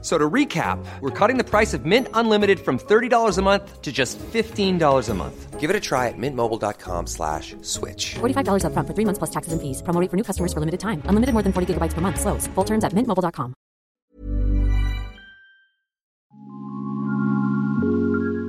So 0.00 0.16
to 0.16 0.30
recap, 0.30 0.78
we're 1.00 1.10
cutting 1.10 1.38
the 1.38 1.44
price 1.44 1.74
of 1.74 1.84
Mint 1.84 2.06
Unlimited 2.14 2.60
from 2.60 2.78
$30 2.78 3.36
a 3.36 3.42
month 3.42 3.82
to 3.82 3.90
just 3.90 4.16
$15 4.32 5.08
a 5.08 5.14
month. 5.14 5.58
Give 5.58 5.70
it 5.70 5.74
a 5.74 5.80
try 5.80 6.06
at 6.06 6.16
mintmobile.com 6.16 7.08
slash 7.08 7.56
switch. 7.62 8.14
$45 8.20 8.64
up 8.64 8.72
front 8.74 8.86
for 8.86 8.94
three 8.94 9.04
months 9.04 9.18
plus 9.18 9.30
taxes 9.30 9.52
and 9.52 9.60
fees. 9.60 9.82
Promo 9.82 10.00
rate 10.00 10.08
for 10.08 10.16
new 10.16 10.22
customers 10.22 10.52
for 10.52 10.60
limited 10.60 10.78
time. 10.78 11.02
Unlimited 11.06 11.32
more 11.32 11.42
than 11.42 11.52
40 11.52 11.74
gigabytes 11.74 11.94
per 11.94 12.00
month. 12.00 12.20
Slows. 12.20 12.46
Full 12.54 12.64
terms 12.64 12.84
at 12.84 12.92
mintmobile.com. 12.92 13.54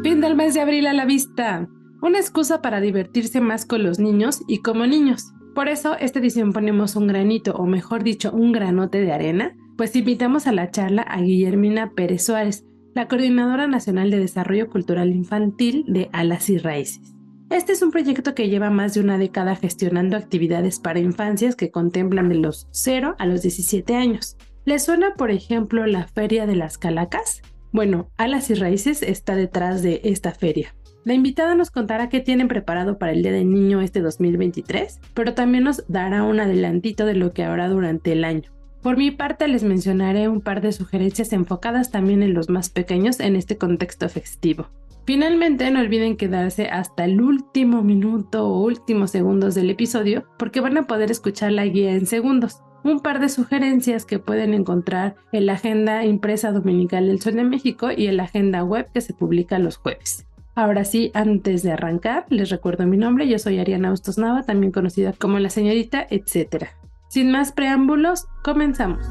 Fin 0.04 0.22
del 0.22 0.36
mes 0.36 0.54
de 0.54 0.62
abril 0.62 0.86
a 0.88 0.94
la 0.94 1.06
vista. 1.06 1.68
Una 2.02 2.20
excusa 2.20 2.62
para 2.62 2.80
divertirse 2.80 3.42
más 3.42 3.66
con 3.66 3.84
los 3.84 4.00
niños 4.00 4.42
y 4.48 4.62
como 4.62 4.86
niños. 4.86 5.34
Por 5.56 5.68
eso, 5.68 5.96
esta 6.00 6.20
edición 6.20 6.54
ponemos 6.54 6.96
un 6.96 7.08
granito, 7.08 7.54
o 7.56 7.66
mejor 7.66 8.04
dicho, 8.04 8.32
un 8.32 8.54
granote 8.54 9.02
de 9.02 9.12
arena, 9.12 9.58
pues 9.80 9.96
invitamos 9.96 10.46
a 10.46 10.52
la 10.52 10.72
charla 10.72 11.04
a 11.04 11.22
Guillermina 11.22 11.92
Pérez 11.92 12.26
Suárez, 12.26 12.66
la 12.96 13.08
Coordinadora 13.08 13.66
Nacional 13.66 14.12
de 14.12 14.20
Desarrollo 14.20 14.70
Cultural 14.70 15.14
Infantil 15.14 15.86
de 15.88 16.10
Alas 16.12 16.50
y 16.50 16.58
Raíces. 16.58 17.16
Este 17.50 17.72
es 17.72 17.82
un 17.82 17.90
proyecto 17.90 18.36
que 18.36 18.50
lleva 18.50 18.70
más 18.70 18.94
de 18.94 19.00
una 19.00 19.18
década 19.18 19.56
gestionando 19.56 20.18
actividades 20.18 20.82
para 20.82 21.00
infancias 21.00 21.56
que 21.56 21.72
contemplan 21.72 22.28
de 22.28 22.36
los 22.36 22.68
0 22.72 23.16
a 23.18 23.26
los 23.26 23.42
17 23.42 23.96
años. 23.96 24.36
¿Les 24.66 24.84
suena, 24.84 25.14
por 25.14 25.32
ejemplo, 25.32 25.86
la 25.86 26.10
Feria 26.10 26.46
de 26.46 26.58
las 26.58 26.78
Calacas? 26.78 27.42
Bueno, 27.72 28.10
Alas 28.18 28.50
y 28.50 28.56
Raíces 28.56 29.02
está 29.02 29.38
detrás 29.38 29.82
de 29.82 30.02
esta 30.04 30.34
feria. 30.34 30.76
La 31.06 31.14
invitada 31.14 31.56
nos 31.56 31.72
contará 31.72 32.10
qué 32.10 32.20
tienen 32.20 32.50
preparado 32.50 32.98
para 32.98 33.14
el 33.14 33.24
Día 33.24 33.32
del 33.32 33.50
Niño 33.50 33.80
este 33.80 34.02
2023, 34.02 35.00
pero 35.14 35.36
también 35.36 35.64
nos 35.64 35.86
dará 35.88 36.24
un 36.24 36.42
adelantito 36.42 37.06
de 37.06 37.16
lo 37.16 37.32
que 37.32 37.46
habrá 37.46 37.70
durante 37.70 38.12
el 38.12 38.26
año. 38.26 38.59
Por 38.82 38.96
mi 38.96 39.12
parte 39.12 39.48
les 39.48 39.64
mencionaré 39.64 40.30
un 40.30 40.40
par 40.40 40.62
de 40.62 40.72
sugerencias 40.72 41.34
enfocadas 41.34 41.92
también 41.92 42.24
en 42.24 42.34
los 42.34 42.50
más 42.50 42.70
pequeños 42.70 43.20
en 43.20 43.36
este 43.36 43.58
contexto 43.58 44.08
festivo. 44.08 44.68
Finalmente 45.06 45.70
no 45.72 45.80
olviden 45.80 46.16
quedarse 46.16 46.68
hasta 46.68 47.04
el 47.04 47.20
último 47.20 47.82
minuto 47.82 48.48
o 48.48 48.64
últimos 48.64 49.12
segundos 49.12 49.56
del 49.56 49.70
episodio 49.70 50.24
porque 50.38 50.62
van 50.62 50.78
a 50.78 50.88
poder 50.88 51.12
escuchar 51.12 51.52
la 51.52 51.66
guía 51.66 51.92
en 51.92 52.06
segundos. 52.06 52.62
Un 52.84 53.02
par 53.02 53.20
de 53.20 53.28
sugerencias 53.28 54.06
que 54.06 54.20
pueden 54.20 54.54
encontrar 54.54 55.16
en 55.34 55.48
la 55.48 55.54
agenda 55.54 56.06
impresa 56.06 56.54
dominical 56.54 57.08
del 57.08 57.20
Sol 57.20 57.34
de 57.34 57.44
México 57.44 57.90
y 57.92 58.08
en 58.08 58.16
la 58.16 58.24
agenda 58.24 58.64
web 58.64 58.88
que 58.94 59.02
se 59.02 59.14
publica 59.14 59.60
los 59.60 59.76
jueves. 59.76 60.26
Ahora 60.56 60.86
sí, 60.86 61.12
antes 61.14 61.64
de 61.64 61.72
arrancar, 61.72 62.26
les 62.30 62.50
recuerdo 62.50 62.86
mi 62.86 62.96
nombre, 62.96 63.28
yo 63.28 63.40
soy 63.40 63.60
Ariana 63.60 63.90
Austos 63.90 64.18
Nava, 64.18 64.44
también 64.44 64.72
conocida 64.72 65.14
como 65.14 65.40
la 65.40 65.50
señorita, 65.50 66.06
etcétera. 66.10 66.79
Sin 67.10 67.32
más 67.32 67.52
preámbulos, 67.52 68.28
comenzamos. 68.44 69.04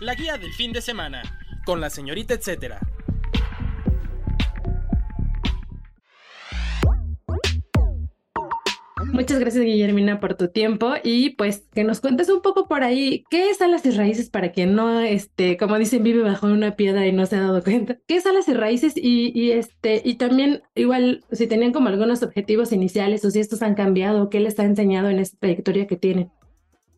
La 0.00 0.14
guía 0.14 0.38
del 0.38 0.50
fin 0.54 0.72
de 0.72 0.80
semana, 0.80 1.22
con 1.66 1.82
la 1.82 1.90
señorita 1.90 2.32
etcétera. 2.32 2.80
Muchas 9.12 9.40
gracias 9.40 9.64
Guillermina 9.64 10.20
por 10.20 10.34
tu 10.34 10.48
tiempo 10.48 10.94
y 11.02 11.30
pues 11.30 11.66
que 11.74 11.84
nos 11.84 12.00
cuentes 12.00 12.28
un 12.30 12.42
poco 12.42 12.68
por 12.68 12.84
ahí 12.84 13.24
qué 13.28 13.50
es 13.50 13.60
alas 13.60 13.84
y 13.84 13.90
raíces 13.90 14.30
para 14.30 14.52
que 14.52 14.66
no, 14.66 15.00
este, 15.00 15.56
como 15.56 15.78
dicen, 15.78 16.02
vive 16.02 16.22
bajo 16.22 16.46
una 16.46 16.76
piedra 16.76 17.06
y 17.06 17.12
no 17.12 17.26
se 17.26 17.36
ha 17.36 17.40
dado 17.40 17.62
cuenta. 17.62 17.98
¿Qué 18.06 18.16
es 18.16 18.26
alas 18.26 18.48
y 18.48 18.54
raíces? 18.54 18.96
Y, 18.96 19.32
y 19.34 19.50
este, 19.50 20.00
y 20.04 20.14
también 20.14 20.62
igual 20.74 21.24
si 21.32 21.46
tenían 21.46 21.72
como 21.72 21.88
algunos 21.88 22.22
objetivos 22.22 22.72
iniciales 22.72 23.24
o 23.24 23.30
si 23.30 23.40
estos 23.40 23.62
han 23.62 23.74
cambiado, 23.74 24.30
¿qué 24.30 24.40
les 24.40 24.58
ha 24.58 24.64
enseñado 24.64 25.10
en 25.10 25.18
esta 25.18 25.38
trayectoria 25.38 25.86
que 25.86 25.96
tienen? 25.96 26.30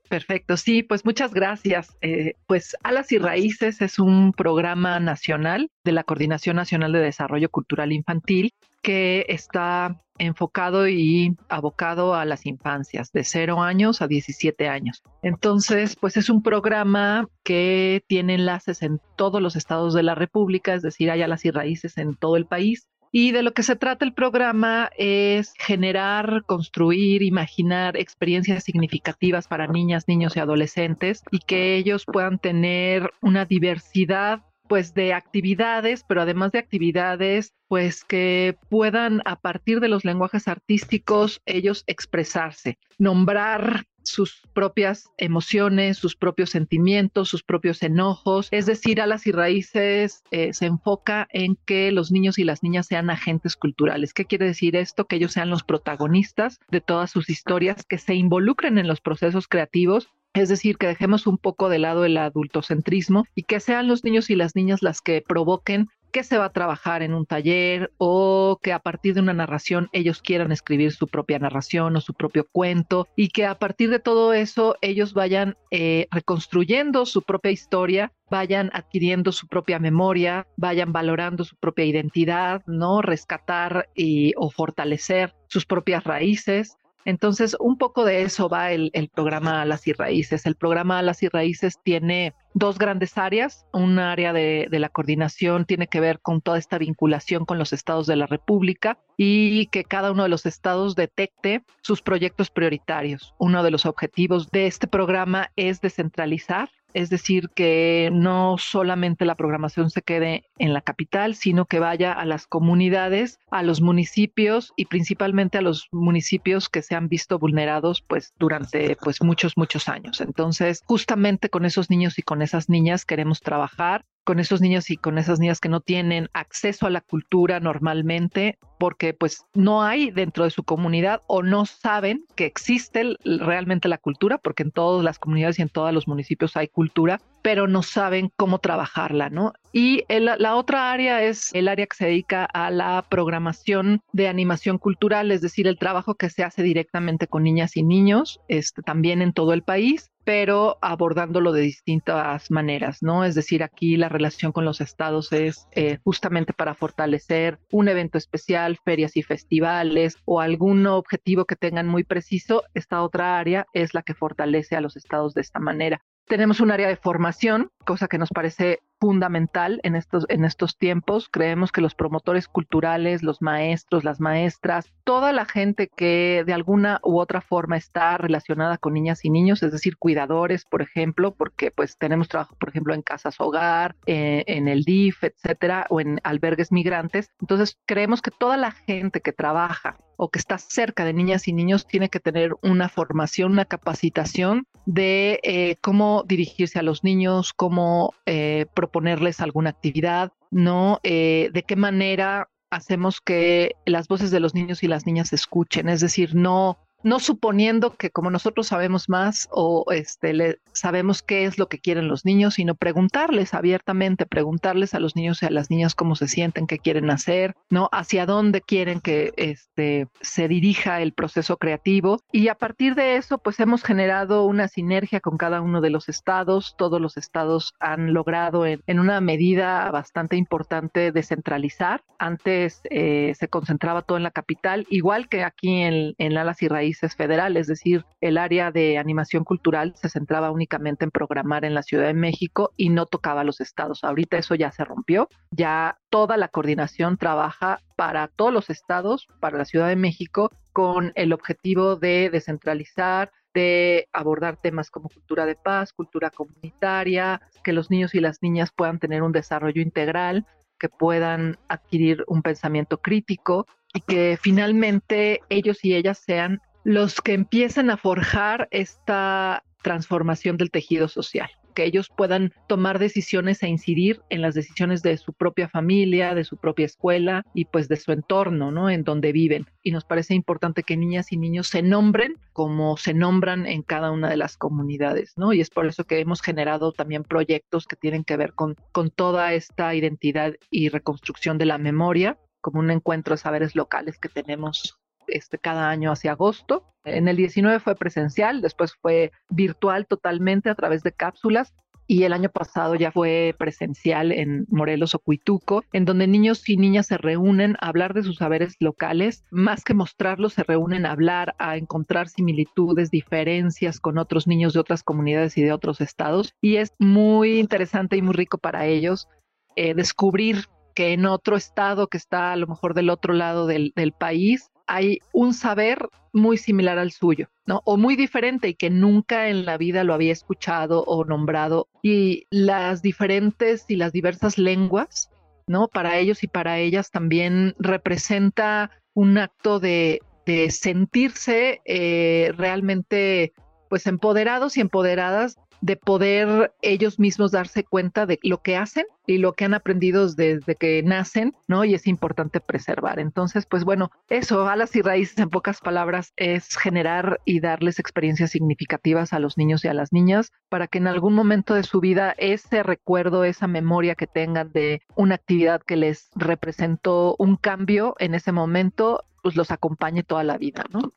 Perfecto, 0.08 0.58
sí, 0.58 0.82
pues 0.82 1.06
muchas 1.06 1.32
gracias. 1.32 1.96
Eh, 2.02 2.34
pues 2.46 2.76
Alas 2.82 3.10
y 3.12 3.18
Raíces 3.18 3.80
es 3.80 3.98
un 3.98 4.34
programa 4.34 5.00
nacional 5.00 5.70
de 5.84 5.92
la 5.92 6.04
Coordinación 6.04 6.56
Nacional 6.56 6.92
de 6.92 7.00
Desarrollo 7.00 7.50
Cultural 7.50 7.92
Infantil 7.92 8.52
que 8.82 9.24
está 9.28 10.02
enfocado 10.18 10.88
y 10.88 11.36
abocado 11.48 12.14
a 12.14 12.24
las 12.24 12.46
infancias 12.46 13.12
de 13.12 13.24
0 13.24 13.62
años 13.62 14.02
a 14.02 14.08
17 14.08 14.68
años. 14.68 15.02
Entonces, 15.22 15.96
pues 15.96 16.16
es 16.16 16.28
un 16.28 16.42
programa 16.42 17.28
que 17.42 18.04
tiene 18.06 18.34
enlaces 18.34 18.82
en 18.82 19.00
todos 19.16 19.40
los 19.40 19.56
estados 19.56 19.94
de 19.94 20.02
la 20.02 20.14
República, 20.14 20.74
es 20.74 20.82
decir, 20.82 21.10
hay 21.10 21.22
alas 21.22 21.44
y 21.44 21.50
raíces 21.50 21.98
en 21.98 22.14
todo 22.14 22.36
el 22.36 22.46
país. 22.46 22.88
Y 23.14 23.32
de 23.32 23.42
lo 23.42 23.52
que 23.52 23.62
se 23.62 23.76
trata 23.76 24.06
el 24.06 24.14
programa 24.14 24.88
es 24.96 25.52
generar, 25.58 26.44
construir, 26.46 27.22
imaginar 27.22 27.94
experiencias 27.98 28.64
significativas 28.64 29.48
para 29.48 29.66
niñas, 29.66 30.08
niños 30.08 30.34
y 30.34 30.40
adolescentes 30.40 31.22
y 31.30 31.40
que 31.40 31.76
ellos 31.76 32.06
puedan 32.06 32.38
tener 32.38 33.12
una 33.20 33.44
diversidad 33.44 34.40
pues 34.68 34.94
de 34.94 35.12
actividades, 35.12 36.04
pero 36.08 36.22
además 36.22 36.52
de 36.52 36.58
actividades, 36.58 37.54
pues 37.68 38.04
que 38.04 38.56
puedan 38.68 39.22
a 39.24 39.36
partir 39.36 39.80
de 39.80 39.88
los 39.88 40.04
lenguajes 40.04 40.48
artísticos 40.48 41.40
ellos 41.46 41.84
expresarse, 41.86 42.78
nombrar 42.98 43.84
sus 44.04 44.42
propias 44.52 45.08
emociones, 45.16 45.98
sus 45.98 46.16
propios 46.16 46.50
sentimientos, 46.50 47.28
sus 47.28 47.42
propios 47.42 47.82
enojos. 47.82 48.48
Es 48.50 48.66
decir, 48.66 49.00
Alas 49.00 49.26
y 49.26 49.32
Raíces 49.32 50.22
eh, 50.30 50.52
se 50.52 50.66
enfoca 50.66 51.28
en 51.30 51.56
que 51.66 51.92
los 51.92 52.10
niños 52.10 52.38
y 52.38 52.44
las 52.44 52.62
niñas 52.62 52.86
sean 52.86 53.10
agentes 53.10 53.56
culturales. 53.56 54.12
¿Qué 54.12 54.24
quiere 54.24 54.46
decir 54.46 54.76
esto? 54.76 55.06
Que 55.06 55.16
ellos 55.16 55.32
sean 55.32 55.50
los 55.50 55.62
protagonistas 55.62 56.58
de 56.70 56.80
todas 56.80 57.10
sus 57.10 57.30
historias, 57.30 57.84
que 57.84 57.98
se 57.98 58.14
involucren 58.14 58.78
en 58.78 58.88
los 58.88 59.00
procesos 59.00 59.48
creativos 59.48 60.08
es 60.34 60.48
decir, 60.48 60.78
que 60.78 60.86
dejemos 60.86 61.26
un 61.26 61.38
poco 61.38 61.68
de 61.68 61.78
lado 61.78 62.04
el 62.04 62.16
adultocentrismo 62.16 63.24
y 63.34 63.42
que 63.42 63.60
sean 63.60 63.88
los 63.88 64.04
niños 64.04 64.30
y 64.30 64.36
las 64.36 64.56
niñas 64.56 64.82
las 64.82 65.00
que 65.00 65.22
provoquen 65.26 65.88
que 66.12 66.22
se 66.22 66.38
va 66.38 66.44
a 66.44 66.52
trabajar 66.52 67.02
en 67.02 67.14
un 67.14 67.26
taller 67.26 67.90
o 67.96 68.60
que 68.62 68.72
a 68.72 68.78
partir 68.78 69.14
de 69.14 69.20
una 69.20 69.32
narración 69.32 69.88
ellos 69.92 70.20
quieran 70.20 70.52
escribir 70.52 70.92
su 70.92 71.08
propia 71.08 71.38
narración 71.38 71.96
o 71.96 72.00
su 72.00 72.12
propio 72.14 72.46
cuento 72.52 73.08
y 73.16 73.28
que 73.28 73.46
a 73.46 73.58
partir 73.58 73.90
de 73.90 73.98
todo 73.98 74.34
eso 74.34 74.76
ellos 74.82 75.14
vayan 75.14 75.56
eh, 75.70 76.06
reconstruyendo 76.10 77.06
su 77.06 77.22
propia 77.22 77.50
historia, 77.50 78.12
vayan 78.30 78.70
adquiriendo 78.74 79.32
su 79.32 79.48
propia 79.48 79.78
memoria, 79.78 80.46
vayan 80.56 80.92
valorando 80.92 81.44
su 81.44 81.56
propia 81.56 81.86
identidad, 81.86 82.62
¿no? 82.66 83.00
Rescatar 83.00 83.88
y, 83.94 84.34
o 84.36 84.50
fortalecer 84.50 85.34
sus 85.48 85.64
propias 85.64 86.04
raíces 86.04 86.76
entonces, 87.04 87.56
un 87.58 87.78
poco 87.78 88.04
de 88.04 88.22
eso 88.22 88.48
va 88.48 88.70
el, 88.72 88.90
programa 89.14 89.62
Alas 89.62 89.86
y 89.88 89.92
Raíces. 89.92 90.46
El 90.46 90.54
programa 90.54 90.98
Alas 90.98 91.22
y 91.22 91.28
Raíces 91.28 91.78
tiene 91.82 92.34
dos 92.54 92.78
grandes 92.78 93.18
áreas. 93.18 93.66
Un 93.72 93.98
área 93.98 94.32
de, 94.32 94.68
de, 94.70 94.78
la 94.78 94.88
coordinación 94.88 95.64
tiene 95.64 95.88
que 95.88 96.00
ver 96.00 96.20
con 96.20 96.40
toda 96.40 96.58
esta 96.58 96.78
vinculación 96.78 97.44
con 97.44 97.58
los 97.58 97.72
estados 97.72 98.06
de 98.06 98.16
la 98.16 98.26
República 98.26 98.98
y 99.16 99.66
que 99.66 99.84
cada 99.84 100.12
uno 100.12 100.22
de 100.22 100.28
los 100.28 100.46
estados 100.46 100.94
detecte 100.94 101.64
sus 101.82 102.02
proyectos 102.02 102.50
prioritarios. 102.50 103.34
Uno 103.38 103.62
de 103.62 103.70
los 103.70 103.86
objetivos 103.86 104.50
de 104.50 104.66
este 104.66 104.86
programa 104.86 105.50
es 105.56 105.80
descentralizar 105.80 106.70
es 106.94 107.10
decir, 107.10 107.50
que 107.54 108.10
no 108.12 108.56
solamente 108.58 109.24
la 109.24 109.34
programación 109.34 109.90
se 109.90 110.02
quede 110.02 110.44
en 110.58 110.72
la 110.72 110.80
capital, 110.80 111.34
sino 111.34 111.66
que 111.66 111.78
vaya 111.78 112.12
a 112.12 112.24
las 112.24 112.46
comunidades, 112.46 113.38
a 113.50 113.62
los 113.62 113.80
municipios 113.80 114.72
y 114.76 114.86
principalmente 114.86 115.58
a 115.58 115.62
los 115.62 115.88
municipios 115.92 116.68
que 116.68 116.82
se 116.82 116.94
han 116.94 117.08
visto 117.08 117.38
vulnerados 117.38 118.02
pues 118.02 118.32
durante 118.38 118.96
pues 118.96 119.22
muchos 119.22 119.56
muchos 119.56 119.88
años. 119.88 120.20
Entonces, 120.20 120.82
justamente 120.86 121.48
con 121.48 121.64
esos 121.64 121.90
niños 121.90 122.18
y 122.18 122.22
con 122.22 122.42
esas 122.42 122.68
niñas 122.68 123.04
queremos 123.04 123.40
trabajar 123.40 124.04
con 124.24 124.40
esos 124.40 124.60
niños 124.60 124.90
y 124.90 124.96
con 124.96 125.18
esas 125.18 125.40
niñas 125.40 125.60
que 125.60 125.68
no 125.68 125.80
tienen 125.80 126.28
acceso 126.32 126.86
a 126.86 126.90
la 126.90 127.00
cultura 127.00 127.60
normalmente 127.60 128.58
porque 128.78 129.14
pues 129.14 129.44
no 129.54 129.82
hay 129.82 130.10
dentro 130.10 130.44
de 130.44 130.50
su 130.50 130.64
comunidad 130.64 131.22
o 131.26 131.42
no 131.42 131.66
saben 131.66 132.24
que 132.34 132.46
existe 132.46 133.16
realmente 133.24 133.88
la 133.88 133.98
cultura 133.98 134.38
porque 134.38 134.62
en 134.62 134.70
todas 134.70 135.04
las 135.04 135.18
comunidades 135.18 135.58
y 135.58 135.62
en 135.62 135.68
todos 135.68 135.92
los 135.92 136.08
municipios 136.08 136.56
hay 136.56 136.68
cultura 136.68 137.20
pero 137.42 137.66
no 137.66 137.82
saben 137.82 138.30
cómo 138.36 138.58
trabajarla, 138.60 139.28
¿no? 139.28 139.52
Y 139.72 140.04
la 140.08 140.54
otra 140.54 140.92
área 140.92 141.22
es 141.24 141.52
el 141.54 141.66
área 141.66 141.86
que 141.86 141.96
se 141.96 142.06
dedica 142.06 142.44
a 142.44 142.70
la 142.70 143.04
programación 143.08 144.00
de 144.12 144.28
animación 144.28 144.78
cultural, 144.78 145.32
es 145.32 145.40
decir, 145.40 145.66
el 145.66 145.78
trabajo 145.78 146.14
que 146.14 146.30
se 146.30 146.44
hace 146.44 146.62
directamente 146.62 147.26
con 147.26 147.42
niñas 147.42 147.76
y 147.76 147.82
niños, 147.82 148.40
este, 148.46 148.82
también 148.82 149.22
en 149.22 149.32
todo 149.32 149.52
el 149.54 149.62
país 149.62 150.11
pero 150.24 150.78
abordándolo 150.80 151.52
de 151.52 151.62
distintas 151.62 152.50
maneras, 152.50 153.02
¿no? 153.02 153.24
Es 153.24 153.34
decir, 153.34 153.62
aquí 153.62 153.96
la 153.96 154.08
relación 154.08 154.52
con 154.52 154.64
los 154.64 154.80
estados 154.80 155.32
es 155.32 155.66
eh, 155.72 155.98
justamente 156.04 156.52
para 156.52 156.74
fortalecer 156.74 157.58
un 157.70 157.88
evento 157.88 158.18
especial, 158.18 158.78
ferias 158.84 159.16
y 159.16 159.22
festivales 159.22 160.16
o 160.24 160.40
algún 160.40 160.86
objetivo 160.86 161.44
que 161.44 161.56
tengan 161.56 161.88
muy 161.88 162.04
preciso. 162.04 162.64
Esta 162.74 163.02
otra 163.02 163.38
área 163.38 163.66
es 163.72 163.94
la 163.94 164.02
que 164.02 164.14
fortalece 164.14 164.76
a 164.76 164.80
los 164.80 164.96
estados 164.96 165.34
de 165.34 165.40
esta 165.40 165.58
manera. 165.58 166.02
Tenemos 166.26 166.60
un 166.60 166.70
área 166.70 166.88
de 166.88 166.96
formación, 166.96 167.70
cosa 167.84 168.08
que 168.08 168.18
nos 168.18 168.30
parece 168.30 168.80
fundamental 169.02 169.80
en 169.82 169.96
estos, 169.96 170.26
en 170.28 170.44
estos 170.44 170.78
tiempos. 170.78 171.28
Creemos 171.28 171.72
que 171.72 171.80
los 171.80 171.96
promotores 171.96 172.46
culturales, 172.46 173.24
los 173.24 173.42
maestros, 173.42 174.04
las 174.04 174.20
maestras, 174.20 174.92
toda 175.02 175.32
la 175.32 175.44
gente 175.44 175.88
que 175.88 176.44
de 176.46 176.52
alguna 176.52 177.00
u 177.02 177.18
otra 177.18 177.40
forma 177.40 177.76
está 177.76 178.16
relacionada 178.16 178.78
con 178.78 178.94
niñas 178.94 179.24
y 179.24 179.30
niños, 179.30 179.64
es 179.64 179.72
decir, 179.72 179.96
cuidadores, 179.96 180.64
por 180.66 180.82
ejemplo, 180.82 181.34
porque 181.34 181.72
pues 181.72 181.98
tenemos 181.98 182.28
trabajo, 182.28 182.54
por 182.60 182.68
ejemplo, 182.68 182.94
en 182.94 183.02
casas 183.02 183.40
hogar, 183.40 183.96
eh, 184.06 184.44
en 184.46 184.68
el 184.68 184.84
DIF, 184.84 185.24
etcétera, 185.24 185.84
o 185.90 186.00
en 186.00 186.20
albergues 186.22 186.70
migrantes. 186.70 187.32
Entonces, 187.40 187.76
creemos 187.86 188.22
que 188.22 188.30
toda 188.30 188.56
la 188.56 188.70
gente 188.70 189.20
que 189.20 189.32
trabaja 189.32 189.96
o 190.16 190.28
que 190.28 190.38
está 190.38 190.58
cerca 190.58 191.04
de 191.04 191.12
niñas 191.12 191.48
y 191.48 191.52
niños 191.52 191.86
tiene 191.86 192.08
que 192.08 192.20
tener 192.20 192.54
una 192.62 192.88
formación, 192.88 193.52
una 193.52 193.64
capacitación 193.64 194.66
de 194.86 195.40
eh, 195.42 195.76
cómo 195.80 196.24
dirigirse 196.26 196.78
a 196.78 196.82
los 196.82 197.04
niños, 197.04 197.52
cómo 197.52 198.14
eh, 198.26 198.66
proponerles 198.74 199.40
alguna 199.40 199.70
actividad, 199.70 200.32
¿no? 200.50 201.00
Eh, 201.02 201.50
de 201.52 201.62
qué 201.62 201.76
manera 201.76 202.48
hacemos 202.70 203.20
que 203.20 203.76
las 203.84 204.08
voces 204.08 204.30
de 204.30 204.40
los 204.40 204.54
niños 204.54 204.82
y 204.82 204.88
las 204.88 205.06
niñas 205.06 205.28
se 205.28 205.36
escuchen, 205.36 205.88
es 205.88 206.00
decir, 206.00 206.34
no 206.34 206.78
no 207.02 207.20
suponiendo 207.20 207.94
que 207.94 208.10
como 208.10 208.30
nosotros 208.30 208.68
sabemos 208.68 209.08
más 209.08 209.48
o 209.50 209.84
este, 209.90 210.32
le, 210.32 210.58
sabemos 210.72 211.22
qué 211.22 211.44
es 211.44 211.58
lo 211.58 211.68
que 211.68 211.78
quieren 211.78 212.08
los 212.08 212.24
niños, 212.24 212.54
sino 212.54 212.74
preguntarles 212.74 213.54
abiertamente, 213.54 214.26
preguntarles 214.26 214.94
a 214.94 215.00
los 215.00 215.16
niños 215.16 215.42
y 215.42 215.46
a 215.46 215.50
las 215.50 215.70
niñas 215.70 215.94
cómo 215.94 216.14
se 216.14 216.28
sienten, 216.28 216.66
qué 216.66 216.78
quieren 216.78 217.10
hacer, 217.10 217.54
¿no? 217.70 217.88
Hacia 217.92 218.26
dónde 218.26 218.60
quieren 218.60 219.00
que 219.00 219.32
este, 219.36 220.08
se 220.20 220.48
dirija 220.48 221.00
el 221.00 221.12
proceso 221.12 221.56
creativo. 221.56 222.20
Y 222.32 222.48
a 222.48 222.54
partir 222.54 222.94
de 222.94 223.16
eso, 223.16 223.38
pues 223.38 223.60
hemos 223.60 223.82
generado 223.82 224.46
una 224.46 224.68
sinergia 224.68 225.20
con 225.20 225.36
cada 225.36 225.60
uno 225.60 225.80
de 225.80 225.90
los 225.90 226.08
estados. 226.08 226.74
Todos 226.78 227.00
los 227.00 227.16
estados 227.16 227.74
han 227.80 228.12
logrado 228.12 228.66
en, 228.66 228.82
en 228.86 229.00
una 229.00 229.20
medida 229.20 229.90
bastante 229.90 230.36
importante 230.36 231.12
descentralizar. 231.12 232.02
Antes 232.18 232.80
eh, 232.90 233.34
se 233.38 233.48
concentraba 233.48 234.02
todo 234.02 234.16
en 234.16 234.22
la 234.22 234.30
capital, 234.30 234.86
igual 234.90 235.28
que 235.28 235.44
aquí 235.44 235.82
en, 235.82 236.14
en 236.18 236.36
Alas 236.38 236.62
y 236.62 236.68
Federal, 237.00 237.56
es 237.56 237.66
decir, 237.66 238.04
el 238.20 238.38
área 238.38 238.70
de 238.70 238.98
animación 238.98 239.44
cultural 239.44 239.94
se 239.96 240.08
centraba 240.08 240.50
únicamente 240.50 241.04
en 241.04 241.10
programar 241.10 241.64
en 241.64 241.74
la 241.74 241.82
Ciudad 241.82 242.06
de 242.06 242.14
México 242.14 242.72
y 242.76 242.90
no 242.90 243.06
tocaba 243.06 243.44
los 243.44 243.60
estados. 243.60 244.04
Ahorita 244.04 244.38
eso 244.38 244.54
ya 244.54 244.70
se 244.70 244.84
rompió, 244.84 245.28
ya 245.50 245.98
toda 246.10 246.36
la 246.36 246.48
coordinación 246.48 247.16
trabaja 247.16 247.80
para 247.96 248.28
todos 248.28 248.52
los 248.52 248.70
estados, 248.70 249.26
para 249.40 249.58
la 249.58 249.64
Ciudad 249.64 249.88
de 249.88 249.96
México, 249.96 250.50
con 250.72 251.12
el 251.14 251.32
objetivo 251.32 251.96
de 251.96 252.30
descentralizar, 252.30 253.30
de 253.54 254.08
abordar 254.12 254.56
temas 254.56 254.90
como 254.90 255.08
cultura 255.08 255.46
de 255.46 255.56
paz, 255.56 255.92
cultura 255.92 256.30
comunitaria, 256.30 257.40
que 257.62 257.72
los 257.72 257.90
niños 257.90 258.14
y 258.14 258.20
las 258.20 258.42
niñas 258.42 258.70
puedan 258.74 258.98
tener 258.98 259.22
un 259.22 259.32
desarrollo 259.32 259.82
integral, 259.82 260.46
que 260.78 260.88
puedan 260.88 261.58
adquirir 261.68 262.24
un 262.26 262.42
pensamiento 262.42 262.98
crítico 262.98 263.66
y 263.94 264.00
que 264.00 264.38
finalmente 264.40 265.40
ellos 265.48 265.84
y 265.84 265.94
ellas 265.94 266.18
sean 266.18 266.60
los 266.84 267.20
que 267.20 267.34
empiezan 267.34 267.90
a 267.90 267.96
forjar 267.96 268.68
esta 268.70 269.64
transformación 269.82 270.56
del 270.56 270.70
tejido 270.70 271.08
social, 271.08 271.50
que 271.74 271.84
ellos 271.84 272.08
puedan 272.14 272.52
tomar 272.68 272.98
decisiones 272.98 273.62
e 273.62 273.68
incidir 273.68 274.20
en 274.30 274.42
las 274.42 274.54
decisiones 274.54 275.02
de 275.02 275.16
su 275.16 275.32
propia 275.32 275.68
familia, 275.68 276.34
de 276.34 276.44
su 276.44 276.56
propia 276.56 276.86
escuela 276.86 277.44
y 277.54 277.64
pues 277.66 277.88
de 277.88 277.96
su 277.96 278.12
entorno, 278.12 278.70
¿no? 278.70 278.90
En 278.90 279.04
donde 279.04 279.32
viven. 279.32 279.66
Y 279.82 279.90
nos 279.90 280.04
parece 280.04 280.34
importante 280.34 280.82
que 280.82 280.96
niñas 280.96 281.32
y 281.32 281.36
niños 281.36 281.68
se 281.68 281.82
nombren 281.82 282.36
como 282.52 282.96
se 282.96 283.14
nombran 283.14 283.66
en 283.66 283.82
cada 283.82 284.10
una 284.10 284.28
de 284.28 284.36
las 284.36 284.56
comunidades, 284.56 285.32
¿no? 285.36 285.52
Y 285.52 285.60
es 285.60 285.70
por 285.70 285.86
eso 285.86 286.04
que 286.04 286.20
hemos 286.20 286.42
generado 286.42 286.92
también 286.92 287.24
proyectos 287.24 287.86
que 287.86 287.96
tienen 287.96 288.24
que 288.24 288.36
ver 288.36 288.54
con, 288.54 288.76
con 288.92 289.10
toda 289.10 289.52
esta 289.54 289.94
identidad 289.94 290.54
y 290.70 290.88
reconstrucción 290.88 291.58
de 291.58 291.66
la 291.66 291.78
memoria 291.78 292.38
como 292.60 292.78
un 292.78 292.90
encuentro 292.90 293.34
de 293.34 293.38
saberes 293.38 293.74
locales 293.74 294.18
que 294.18 294.28
tenemos 294.28 295.01
este, 295.36 295.58
cada 295.58 295.88
año 295.88 296.12
hacia 296.12 296.32
agosto. 296.32 296.84
En 297.04 297.28
el 297.28 297.36
19 297.36 297.80
fue 297.80 297.96
presencial, 297.96 298.62
después 298.62 298.94
fue 298.94 299.32
virtual 299.48 300.06
totalmente 300.06 300.70
a 300.70 300.74
través 300.74 301.02
de 301.02 301.12
cápsulas 301.12 301.74
y 302.06 302.24
el 302.24 302.32
año 302.32 302.50
pasado 302.50 302.94
ya 302.94 303.12
fue 303.12 303.54
presencial 303.58 304.32
en 304.32 304.66
Morelos 304.68 305.14
o 305.14 305.18
Cuituco, 305.18 305.84
en 305.92 306.04
donde 306.04 306.26
niños 306.26 306.68
y 306.68 306.76
niñas 306.76 307.06
se 307.06 307.16
reúnen 307.16 307.76
a 307.80 307.88
hablar 307.88 308.12
de 308.12 308.22
sus 308.22 308.36
saberes 308.36 308.76
locales, 308.80 309.44
más 309.50 309.84
que 309.84 309.94
mostrarlos, 309.94 310.52
se 310.52 310.64
reúnen 310.64 311.06
a 311.06 311.12
hablar, 311.12 311.54
a 311.58 311.76
encontrar 311.76 312.28
similitudes, 312.28 313.10
diferencias 313.10 314.00
con 314.00 314.18
otros 314.18 314.46
niños 314.46 314.74
de 314.74 314.80
otras 314.80 315.02
comunidades 315.02 315.56
y 315.56 315.62
de 315.62 315.72
otros 315.72 316.00
estados. 316.00 316.54
Y 316.60 316.76
es 316.76 316.92
muy 316.98 317.58
interesante 317.58 318.16
y 318.16 318.22
muy 318.22 318.34
rico 318.34 318.58
para 318.58 318.86
ellos 318.86 319.28
eh, 319.76 319.94
descubrir 319.94 320.66
que 320.94 321.14
en 321.14 321.24
otro 321.24 321.56
estado 321.56 322.08
que 322.08 322.18
está 322.18 322.52
a 322.52 322.56
lo 322.56 322.66
mejor 322.66 322.92
del 322.92 323.08
otro 323.08 323.32
lado 323.32 323.66
del, 323.66 323.92
del 323.96 324.12
país 324.12 324.70
hay 324.92 325.20
un 325.32 325.54
saber 325.54 326.06
muy 326.34 326.58
similar 326.58 326.98
al 326.98 327.12
suyo, 327.12 327.48
¿no? 327.64 327.80
O 327.86 327.96
muy 327.96 328.14
diferente 328.14 328.68
y 328.68 328.74
que 328.74 328.90
nunca 328.90 329.48
en 329.48 329.64
la 329.64 329.78
vida 329.78 330.04
lo 330.04 330.12
había 330.12 330.32
escuchado 330.32 331.02
o 331.04 331.24
nombrado. 331.24 331.88
Y 332.02 332.44
las 332.50 333.00
diferentes 333.00 333.86
y 333.88 333.96
las 333.96 334.12
diversas 334.12 334.58
lenguas, 334.58 335.30
¿no? 335.66 335.88
Para 335.88 336.18
ellos 336.18 336.44
y 336.44 336.46
para 336.46 336.78
ellas 336.78 337.10
también 337.10 337.74
representa 337.78 338.90
un 339.14 339.38
acto 339.38 339.80
de, 339.80 340.20
sentirse 340.68 341.80
eh, 341.86 342.52
realmente 342.58 343.52
pues 343.88 344.06
empoderados 344.06 344.76
y 344.76 344.80
empoderadas 344.82 345.56
de 345.82 345.96
poder 345.96 346.72
ellos 346.80 347.18
mismos 347.18 347.50
darse 347.50 347.82
cuenta 347.82 348.24
de 348.24 348.38
lo 348.42 348.62
que 348.62 348.76
hacen 348.76 349.04
y 349.26 349.38
lo 349.38 349.52
que 349.52 349.64
han 349.64 349.74
aprendido 349.74 350.32
desde 350.32 350.76
que 350.76 351.02
nacen, 351.02 351.54
¿no? 351.66 351.84
Y 351.84 351.94
es 351.94 352.06
importante 352.06 352.60
preservar. 352.60 353.18
Entonces, 353.18 353.66
pues 353.66 353.84
bueno, 353.84 354.12
eso, 354.28 354.68
alas 354.68 354.94
y 354.94 355.02
raíces 355.02 355.38
en 355.38 355.50
pocas 355.50 355.80
palabras, 355.80 356.32
es 356.36 356.76
generar 356.76 357.40
y 357.44 357.58
darles 357.58 357.98
experiencias 357.98 358.52
significativas 358.52 359.32
a 359.32 359.40
los 359.40 359.58
niños 359.58 359.84
y 359.84 359.88
a 359.88 359.94
las 359.94 360.12
niñas 360.12 360.52
para 360.68 360.86
que 360.86 360.98
en 360.98 361.08
algún 361.08 361.34
momento 361.34 361.74
de 361.74 361.82
su 361.82 362.00
vida 362.00 362.32
ese 362.38 362.84
recuerdo, 362.84 363.44
esa 363.44 363.66
memoria 363.66 364.14
que 364.14 364.28
tengan 364.28 364.70
de 364.70 365.02
una 365.16 365.34
actividad 365.34 365.82
que 365.82 365.96
les 365.96 366.30
representó 366.36 367.34
un 367.40 367.56
cambio 367.56 368.14
en 368.20 368.36
ese 368.36 368.52
momento, 368.52 369.24
pues 369.42 369.56
los 369.56 369.72
acompañe 369.72 370.22
toda 370.22 370.44
la 370.44 370.58
vida, 370.58 370.84
¿no? 370.92 371.10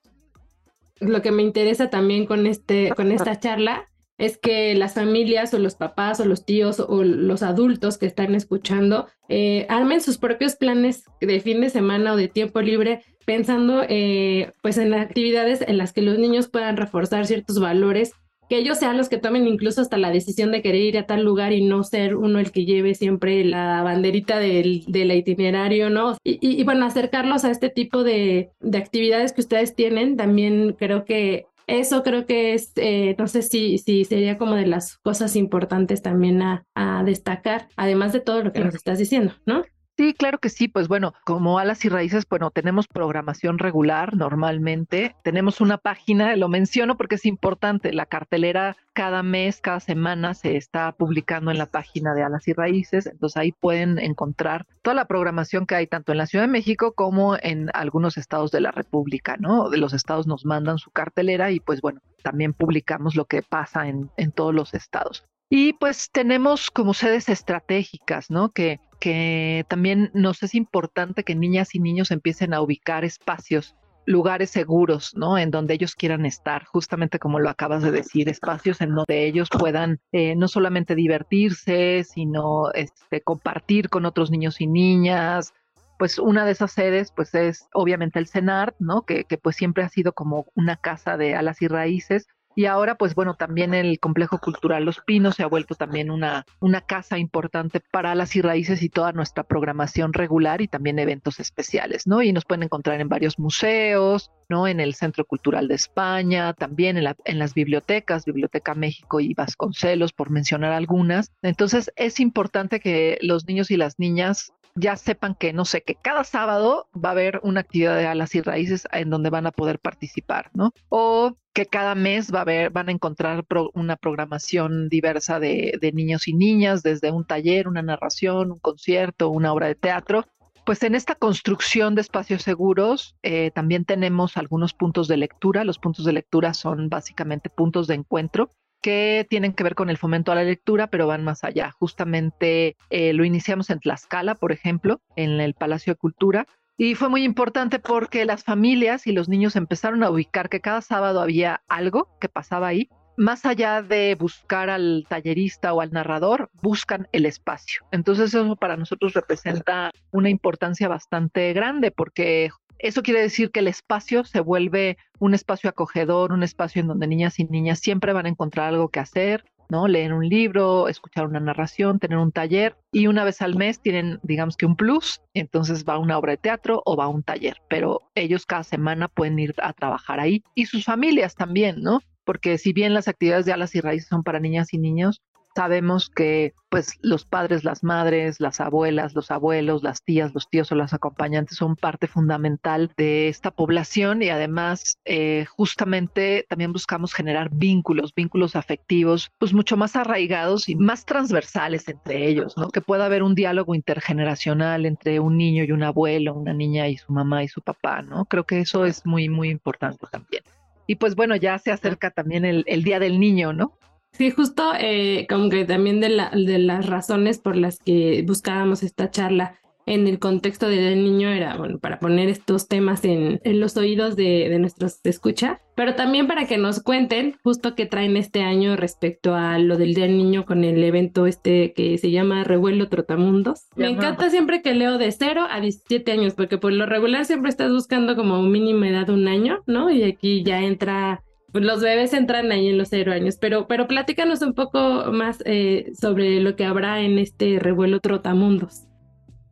Lo 1.00 1.22
que 1.22 1.32
me 1.32 1.44
interesa 1.44 1.92
también 1.92 2.26
con 2.26 2.48
este, 2.48 2.90
con 2.96 3.12
esta 3.12 3.40
charla 3.40 3.86
es 4.18 4.38
que 4.38 4.76
las 4.76 4.94
familias 4.94 5.54
o 5.54 5.60
los 5.60 5.76
papás 5.76 6.20
o 6.20 6.26
los 6.26 6.46
tíos 6.46 6.80
o 6.80 7.04
los 7.04 7.44
adultos 7.44 7.98
que 7.98 8.06
están 8.06 8.36
escuchando 8.36 9.08
eh, 9.28 9.66
armen 9.70 10.02
sus 10.02 10.18
propios 10.18 10.56
planes 10.56 11.04
de 11.20 11.40
fin 11.40 11.62
de 11.62 11.70
semana 11.70 12.14
o 12.14 12.16
de 12.16 12.28
tiempo 12.28 12.62
libre 12.62 13.04
pensando 13.26 13.84
eh, 13.90 14.52
pues 14.62 14.78
en 14.78 14.94
actividades 14.94 15.62
en 15.62 15.78
las 15.78 15.92
que 15.92 16.02
los 16.02 16.18
niños 16.18 16.48
puedan 16.48 16.78
reforzar 16.78 17.26
ciertos 17.26 17.60
valores 17.60 18.14
que 18.50 18.58
ellos 18.58 18.78
sean 18.78 18.98
los 18.98 19.10
que 19.10 19.18
tomen 19.18 19.48
incluso 19.48 19.82
hasta 19.82 19.98
la 19.98 20.12
decisión 20.12 20.52
de 20.52 20.62
querer 20.62 20.82
ir 20.82 20.98
a 20.98 21.08
tal 21.08 21.24
lugar 21.24 21.52
y 21.52 21.64
no 21.64 21.84
ser 21.84 22.16
uno 22.16 22.40
el 22.40 22.52
que 22.52 22.66
lleve 22.66 22.94
siempre 22.94 23.44
la 23.44 23.82
banderita 23.82 24.40
del, 24.40 24.84
del 24.88 25.12
itinerario, 25.12 25.90
¿no? 25.90 26.16
Y, 26.24 26.38
y, 26.42 26.64
bueno, 26.64 26.86
acercarlos 26.86 27.44
a 27.44 27.50
este 27.50 27.70
tipo 27.70 28.04
de, 28.04 28.52
de 28.60 28.78
actividades 28.78 29.34
que 29.34 29.42
ustedes 29.42 29.74
tienen, 29.74 30.16
también 30.16 30.76
creo 30.78 31.06
que 31.06 31.48
eso 31.68 32.04
creo 32.04 32.26
que 32.26 32.54
es, 32.54 32.72
eh, 32.76 33.16
no 33.18 33.28
sé 33.28 33.42
si, 33.42 33.78
si 33.78 34.06
sería 34.06 34.38
como 34.38 34.56
de 34.56 34.68
las 34.68 34.98
cosas 34.98 35.36
importantes 35.36 36.02
también 36.02 36.42
a, 36.42 36.66
a 36.76 37.04
destacar, 37.04 37.68
además 37.76 38.14
de 38.14 38.22
todo 38.22 38.44
lo 38.44 38.52
que 38.54 38.60
nos 38.60 38.76
estás 38.76 39.00
diciendo, 39.00 39.34
¿no? 39.46 39.64
Sí, 39.98 40.14
claro 40.14 40.40
que 40.40 40.50
sí. 40.50 40.68
Pues 40.68 40.90
bueno, 40.90 41.14
como 41.24 41.58
alas 41.58 41.86
y 41.86 41.90
raíces, 41.90 42.28
bueno, 42.30 42.52
tenemos 42.52 42.88
programación 42.88 43.60
regular 43.60 44.16
normalmente. 44.16 45.16
Tenemos 45.24 45.62
una 45.62 45.78
página, 45.78 46.36
lo 46.36 46.50
menciono 46.50 46.98
porque 46.98 47.16
es 47.16 47.26
importante. 47.26 47.94
La 47.94 48.06
cartelera 48.06 48.76
cada 48.92 49.24
mes, 49.24 49.62
cada 49.62 49.80
semana 49.80 50.34
se 50.34 50.58
está 50.58 50.92
publicando 50.92 51.50
en 51.50 51.58
la 51.58 51.68
página 51.68 52.14
de 52.14 52.24
alas 52.24 52.46
y 52.50 52.54
raíces. 52.54 53.06
Entonces 53.06 53.38
ahí 53.38 53.54
pueden 53.54 53.98
encontrar 53.98 54.66
toda 54.82 54.96
la 54.96 55.06
programación 55.06 55.66
que 55.66 55.76
hay 55.76 55.88
tanto 55.88 56.12
en 56.12 56.18
la 56.18 56.26
Ciudad 56.26 56.44
de 56.44 56.52
México 56.52 56.94
como 56.94 57.38
en 57.42 57.70
algunos 57.74 58.18
estados 58.18 58.52
de 58.52 58.60
la 58.60 58.72
República, 58.72 59.38
¿no? 59.38 59.70
De 59.70 59.78
los 59.78 59.94
estados 59.94 60.28
nos 60.28 60.46
mandan 60.46 60.78
su 60.78 60.92
cartelera 60.92 61.52
y 61.52 61.62
pues 61.62 61.80
bueno, 61.80 62.02
también 62.22 62.52
publicamos 62.54 63.16
lo 63.16 63.26
que 63.26 63.44
pasa 63.44 63.88
en, 63.88 64.10
en 64.18 64.34
todos 64.34 64.54
los 64.54 64.74
estados. 64.74 65.24
Y 65.50 65.74
pues 65.74 66.10
tenemos 66.12 66.72
como 66.72 66.94
sedes 66.94 67.30
estratégicas, 67.30 68.32
¿no? 68.32 68.50
Que, 68.50 68.80
que 69.06 69.68
también 69.68 70.10
nos 70.16 70.42
es 70.42 70.56
importante 70.56 71.24
que 71.24 71.36
niñas 71.36 71.76
y 71.76 71.80
niños 71.80 72.10
empiecen 72.10 72.56
a 72.56 72.62
ubicar 72.62 73.06
espacios 73.06 73.76
lugares 74.08 74.50
seguros, 74.50 75.16
¿no? 75.16 75.38
En 75.38 75.52
donde 75.52 75.76
ellos 75.76 75.94
quieran 75.94 76.26
estar, 76.26 76.66
justamente 76.66 77.20
como 77.20 77.40
lo 77.40 77.52
acabas 77.52 77.84
de 77.84 77.92
decir, 77.92 78.30
espacios 78.30 78.82
en 78.82 78.96
donde 78.96 79.28
ellos 79.28 79.48
puedan 79.52 80.00
eh, 80.12 80.36
no 80.36 80.48
solamente 80.48 80.96
divertirse, 80.96 82.04
sino 82.04 82.72
este, 82.74 83.22
compartir 83.22 83.90
con 83.90 84.08
otros 84.08 84.32
niños 84.32 84.60
y 84.60 84.66
niñas. 84.66 85.54
Pues 86.00 86.18
una 86.18 86.44
de 86.44 86.54
esas 86.54 86.72
sedes, 86.72 87.12
pues 87.16 87.36
es 87.36 87.68
obviamente 87.74 88.18
el 88.18 88.28
CENAR, 88.28 88.74
¿no? 88.80 89.04
Que, 89.04 89.26
que 89.26 89.38
pues 89.38 89.56
siempre 89.56 89.84
ha 89.84 89.90
sido 89.90 90.14
como 90.14 90.48
una 90.56 90.78
casa 90.78 91.16
de 91.16 91.36
alas 91.36 91.62
y 91.62 91.68
raíces, 91.68 92.26
y 92.56 92.66
ahora, 92.66 92.96
pues 92.96 93.16
bueno, 93.16 93.36
también 93.36 93.74
el 93.74 94.00
complejo 94.00 94.40
cultural 94.40 94.86
Los 94.86 95.02
Pinos 95.02 95.36
se 95.36 95.44
ha 95.44 95.48
vuelto 95.48 95.76
también 95.76 96.10
una, 96.10 96.46
una 96.60 96.82
casa 96.82 97.18
importante 97.18 97.80
para 97.80 98.16
las 98.16 98.36
y 98.36 98.42
raíces 98.42 98.82
y 98.82 98.90
toda 98.90 99.12
nuestra 99.12 99.44
programación 99.44 100.14
regular 100.14 100.62
y 100.62 100.68
también 100.68 100.98
eventos 101.00 101.40
especiales, 101.40 102.08
¿no? 102.08 102.22
Y 102.22 102.32
nos 102.32 102.46
pueden 102.46 102.64
encontrar 102.64 103.02
en 103.02 103.10
varios 103.10 103.40
museos, 103.40 104.32
¿no? 104.50 104.68
En 104.68 104.80
el 104.80 104.96
Centro 104.96 105.26
Cultural 105.26 105.68
de 105.68 105.76
España, 105.76 106.54
también 106.54 106.98
en, 106.98 107.04
la, 107.04 107.16
en 107.26 107.40
las 107.40 107.54
bibliotecas, 107.54 108.26
Biblioteca 108.26 108.74
México 108.74 109.20
y 109.20 109.34
Vasconcelos, 109.34 110.14
por 110.14 110.30
mencionar 110.30 110.72
algunas. 110.72 111.32
Entonces, 111.42 111.92
es 111.96 112.20
importante 112.20 112.80
que 112.80 113.18
los 113.22 113.46
niños 113.48 113.70
y 113.70 113.78
las 113.78 114.00
niñas 114.00 114.54
ya 114.76 114.98
sepan 114.98 115.36
que, 115.36 115.54
no 115.54 115.66
sé, 115.66 115.82
que 115.82 115.96
cada 115.96 116.24
sábado 116.24 116.90
va 116.94 117.10
a 117.10 117.12
haber 117.14 117.40
una 117.44 117.62
actividad 117.62 117.98
de 117.98 118.08
alas 118.08 118.36
y 118.36 118.42
raíces 118.42 118.88
en 118.92 119.10
donde 119.10 119.30
van 119.30 119.48
a 119.48 119.52
poder 119.52 119.80
participar, 119.80 120.52
¿no? 120.54 120.74
O 120.90 121.38
que 121.54 121.66
cada 121.66 121.96
mes 121.96 122.34
va 122.34 122.40
a 122.40 122.42
haber, 122.42 122.70
van 122.70 122.90
a 122.90 122.92
encontrar 122.92 123.46
una 123.74 123.96
programación 123.96 124.90
diversa 124.90 125.40
de, 125.40 125.80
niños 125.94 126.28
y 126.28 126.34
niñas, 126.34 126.84
desde 126.84 127.12
un 127.12 127.26
taller, 127.26 127.70
una 127.70 127.82
narración, 127.82 128.52
un 128.52 128.60
concierto, 128.60 129.30
una 129.30 129.54
obra 129.54 129.68
de 129.68 129.76
teatro. 129.76 130.26
Pues 130.66 130.84
en 130.84 130.96
esta 130.96 131.16
construcción 131.16 131.96
de 131.96 132.02
espacios 132.02 132.42
seguros 132.42 133.16
eh, 133.24 133.52
también 133.52 133.86
tenemos 133.86 134.36
algunos 134.36 134.74
puntos 134.74 135.08
de 135.08 135.16
lectura. 135.16 135.64
Los 135.64 135.80
puntos 135.80 136.06
de 136.06 136.12
lectura 136.12 136.54
son 136.54 136.90
básicamente 136.90 137.50
puntos 137.50 137.88
de 137.88 137.94
encuentro 137.96 138.50
que 138.86 139.26
tienen 139.32 139.54
que 139.54 139.64
ver 139.64 139.74
con 139.74 139.90
el 139.90 139.98
fomento 139.98 140.32
a 140.32 140.36
la 140.36 140.44
lectura, 140.44 140.86
pero 140.92 141.08
van 141.08 141.24
más 141.24 141.44
allá. 141.44 141.72
Justamente 141.72 142.78
eh, 142.92 143.14
lo 143.14 143.26
iniciamos 143.26 143.72
en 143.72 143.80
Tlaxcala, 143.80 144.36
por 144.36 144.52
ejemplo, 144.52 145.02
en 145.16 145.42
el 145.42 145.56
Palacio 145.56 145.94
de 145.94 145.98
Cultura, 145.98 146.46
y 146.78 146.94
fue 146.94 147.10
muy 147.10 147.24
importante 147.24 147.80
porque 147.80 148.26
las 148.26 148.44
familias 148.44 149.08
y 149.08 149.12
los 149.12 149.28
niños 149.28 149.56
empezaron 149.56 150.04
a 150.04 150.12
ubicar 150.12 150.50
que 150.50 150.62
cada 150.62 150.82
sábado 150.82 151.20
había 151.20 151.64
algo 151.68 152.16
que 152.22 152.30
pasaba 152.30 152.68
ahí. 152.68 152.88
Más 153.18 153.48
allá 153.48 153.82
de 153.82 154.14
buscar 154.14 154.70
al 154.70 155.08
tallerista 155.10 155.74
o 155.74 155.82
al 155.82 155.92
narrador, 155.92 156.52
buscan 156.62 157.08
el 157.12 157.26
espacio. 157.26 157.88
Entonces 157.92 158.36
eso 158.36 158.56
para 158.56 158.78
nosotros 158.78 159.14
representa 159.14 159.90
una 160.12 160.30
importancia 160.30 160.88
bastante 160.88 161.54
grande 161.54 161.90
porque 161.90 162.52
eso 162.80 163.04
quiere 163.04 163.22
decir 163.22 163.52
que 163.52 163.60
el 163.60 163.68
espacio 163.68 164.24
se 164.24 164.40
vuelve 164.40 164.98
un 165.20 165.34
espacio 165.34 165.70
acogedor, 165.70 166.32
un 166.32 166.44
espacio 166.44 166.82
en 166.82 166.88
donde 166.88 167.08
niñas 167.08 167.40
y 167.40 167.46
niñas 167.46 167.80
siempre 167.80 168.14
van 168.14 168.26
a 168.26 168.30
encontrar 168.30 168.68
algo 168.68 168.90
que 168.90 169.00
hacer, 169.00 169.46
¿no? 169.70 169.88
Leer 169.88 170.14
un 170.14 170.28
libro, 170.28 170.88
escuchar 170.88 171.26
una 171.26 171.40
narración, 171.40 172.00
tener 172.00 172.18
un 172.18 172.32
taller 172.32 172.76
y 172.92 173.08
una 173.08 173.24
vez 173.24 173.42
al 173.42 173.56
mes 173.56 173.82
tienen, 173.82 174.20
digamos 174.24 174.58
que 174.58 174.66
un 174.66 174.76
plus, 174.76 175.22
entonces 175.34 175.86
va 175.86 175.98
una 175.98 176.18
obra 176.18 176.32
de 176.32 176.38
teatro 176.38 176.82
o 176.86 176.96
va 176.96 177.08
un 177.08 177.24
taller, 177.24 177.58
pero 177.70 178.02
ellos 178.16 178.46
cada 178.46 178.64
semana 178.64 179.08
pueden 179.08 179.40
ir 179.40 179.56
a 179.62 179.74
trabajar 179.74 180.20
ahí 180.20 180.44
y 180.54 180.66
sus 180.66 180.86
familias 180.86 181.36
también, 181.36 181.82
¿no? 181.82 182.02
Porque 182.24 182.58
si 182.58 182.74
bien 182.74 182.94
las 182.94 183.08
actividades 183.08 183.46
de 183.46 183.54
alas 183.54 183.76
y 183.76 183.82
raíces 183.82 184.10
son 184.10 184.24
para 184.24 184.40
niñas 184.40 184.74
y 184.74 184.80
niños, 184.80 185.22
sabemos 185.56 186.10
que 186.10 186.54
pues 186.70 187.00
los 187.02 187.26
padres, 187.26 187.64
las 187.64 187.84
madres, 187.84 188.42
las 188.42 188.60
abuelas, 188.60 189.16
los 189.16 189.32
abuelos, 189.32 189.82
las 189.82 190.04
tías, 190.04 190.34
los 190.34 190.50
tíos 190.50 190.70
o 190.72 190.76
las 190.76 190.94
acompañantes 190.94 191.58
son 191.58 191.78
parte 191.78 192.08
fundamental 192.08 192.92
de 192.98 193.30
esta 193.30 193.52
población 193.52 194.22
y 194.22 194.30
además 194.30 195.00
eh, 195.06 195.46
justamente 195.50 196.46
también 196.50 196.74
buscamos 196.74 197.14
generar 197.14 197.50
vínculos, 197.52 198.14
vínculos 198.14 198.58
afectivos 198.58 199.32
pues 199.38 199.54
mucho 199.54 199.78
más 199.78 199.96
arraigados 199.96 200.68
y 200.68 200.76
más 200.76 201.06
transversales 201.06 201.88
entre 201.88 202.28
ellos, 202.28 202.58
¿no? 202.58 202.70
Que 202.70 202.82
pueda 202.82 203.06
haber 203.06 203.24
un 203.24 203.36
diálogo 203.36 203.74
intergeneracional 203.74 204.86
entre 204.86 205.22
un 205.22 205.38
niño 205.38 205.64
y 205.64 205.72
un 205.72 205.84
abuelo, 205.84 206.34
una 206.34 206.54
niña 206.54 206.90
y 206.90 206.98
su 206.98 207.14
mamá 207.14 207.44
y 207.44 207.48
su 207.48 207.62
papá, 207.62 208.02
¿no? 208.02 208.26
Creo 208.26 208.44
que 208.44 208.60
eso 208.60 208.84
es 208.86 209.06
muy, 209.06 209.30
muy 209.30 209.50
importante 209.50 210.06
también. 210.12 210.44
Y 210.88 210.96
pues 210.96 211.16
bueno, 211.16 211.38
ya 211.38 211.58
se 211.58 211.72
acerca 211.72 212.12
también 212.12 212.44
el, 212.44 212.64
el 212.68 212.84
Día 212.84 213.00
del 213.00 213.20
Niño, 213.20 213.54
¿no? 213.54 213.78
Sí, 214.18 214.32
justo 214.32 214.72
eh, 214.80 215.28
como 215.30 215.50
que 215.50 215.66
también 215.66 216.00
de, 216.00 216.10
la, 216.10 216.30
de 216.30 216.58
las 216.58 216.86
razones 216.86 217.38
por 217.40 217.58
las 217.58 217.80
que 217.80 218.24
buscábamos 218.26 218.82
esta 218.82 219.12
charla 219.12 219.60
en 219.86 220.08
el 220.08 220.20
contexto 220.20 220.68
del 220.68 221.04
niño 221.04 221.30
era, 221.30 221.58
bueno, 221.58 221.78
para 221.80 222.00
poner 222.00 222.30
estos 222.30 222.68
temas 222.68 223.06
en, 223.06 223.40
en 223.44 223.60
los 223.60 223.78
oídos 223.78 224.16
de, 224.16 224.48
de 224.50 224.58
nuestros 224.58 225.00
escucha, 225.04 225.62
pero 225.76 225.96
también 225.96 226.28
para 226.28 226.48
que 226.48 226.58
nos 226.58 226.82
cuenten 226.82 227.36
justo 227.44 227.76
qué 227.76 227.86
traen 227.86 228.18
este 228.18 228.42
año 228.42 228.76
respecto 228.76 229.36
a 229.36 229.60
lo 229.60 229.78
del 229.78 229.94
Día 229.94 230.06
del 230.06 230.18
Niño 230.18 230.46
con 230.46 230.64
el 230.64 230.84
evento 230.84 231.28
este 231.28 231.74
que 231.74 231.98
se 231.98 232.10
llama 232.10 232.44
Revuelo 232.44 232.90
Trotamundos. 232.90 233.68
Me 233.76 233.90
encanta 233.90 234.30
siempre 234.30 234.62
que 234.62 234.74
leo 234.74 234.98
de 234.98 235.12
0 235.12 235.46
a 235.50 235.60
17 235.60 236.12
años, 236.12 236.34
porque 236.34 236.58
por 236.58 236.72
lo 236.74 236.86
regular 236.86 237.26
siempre 237.26 237.50
estás 237.50 237.72
buscando 237.72 238.16
como 238.16 238.40
un 238.40 238.52
mínimo 238.52 238.86
edad 238.86 239.10
un 239.10 239.28
año, 239.28 239.60
¿no? 239.68 239.92
Y 239.92 240.04
aquí 240.04 240.44
ya 240.44 240.62
entra 240.62 241.22
los 241.64 241.82
bebés 241.82 242.14
entran 242.14 242.52
ahí 242.52 242.70
en 242.70 242.78
los 242.78 242.90
cero 242.90 243.14
años, 243.14 243.38
pero, 243.40 243.68
pero 243.68 243.88
platícanos 243.88 244.42
un 244.42 244.54
poco 244.54 245.12
más 245.12 245.42
eh, 245.46 245.92
sobre 246.00 246.40
lo 246.42 246.56
que 246.56 246.66
habrá 246.66 247.02
en 247.02 247.20
este 247.20 247.60
revuelo 247.60 248.00
Trotamundos. 248.00 248.88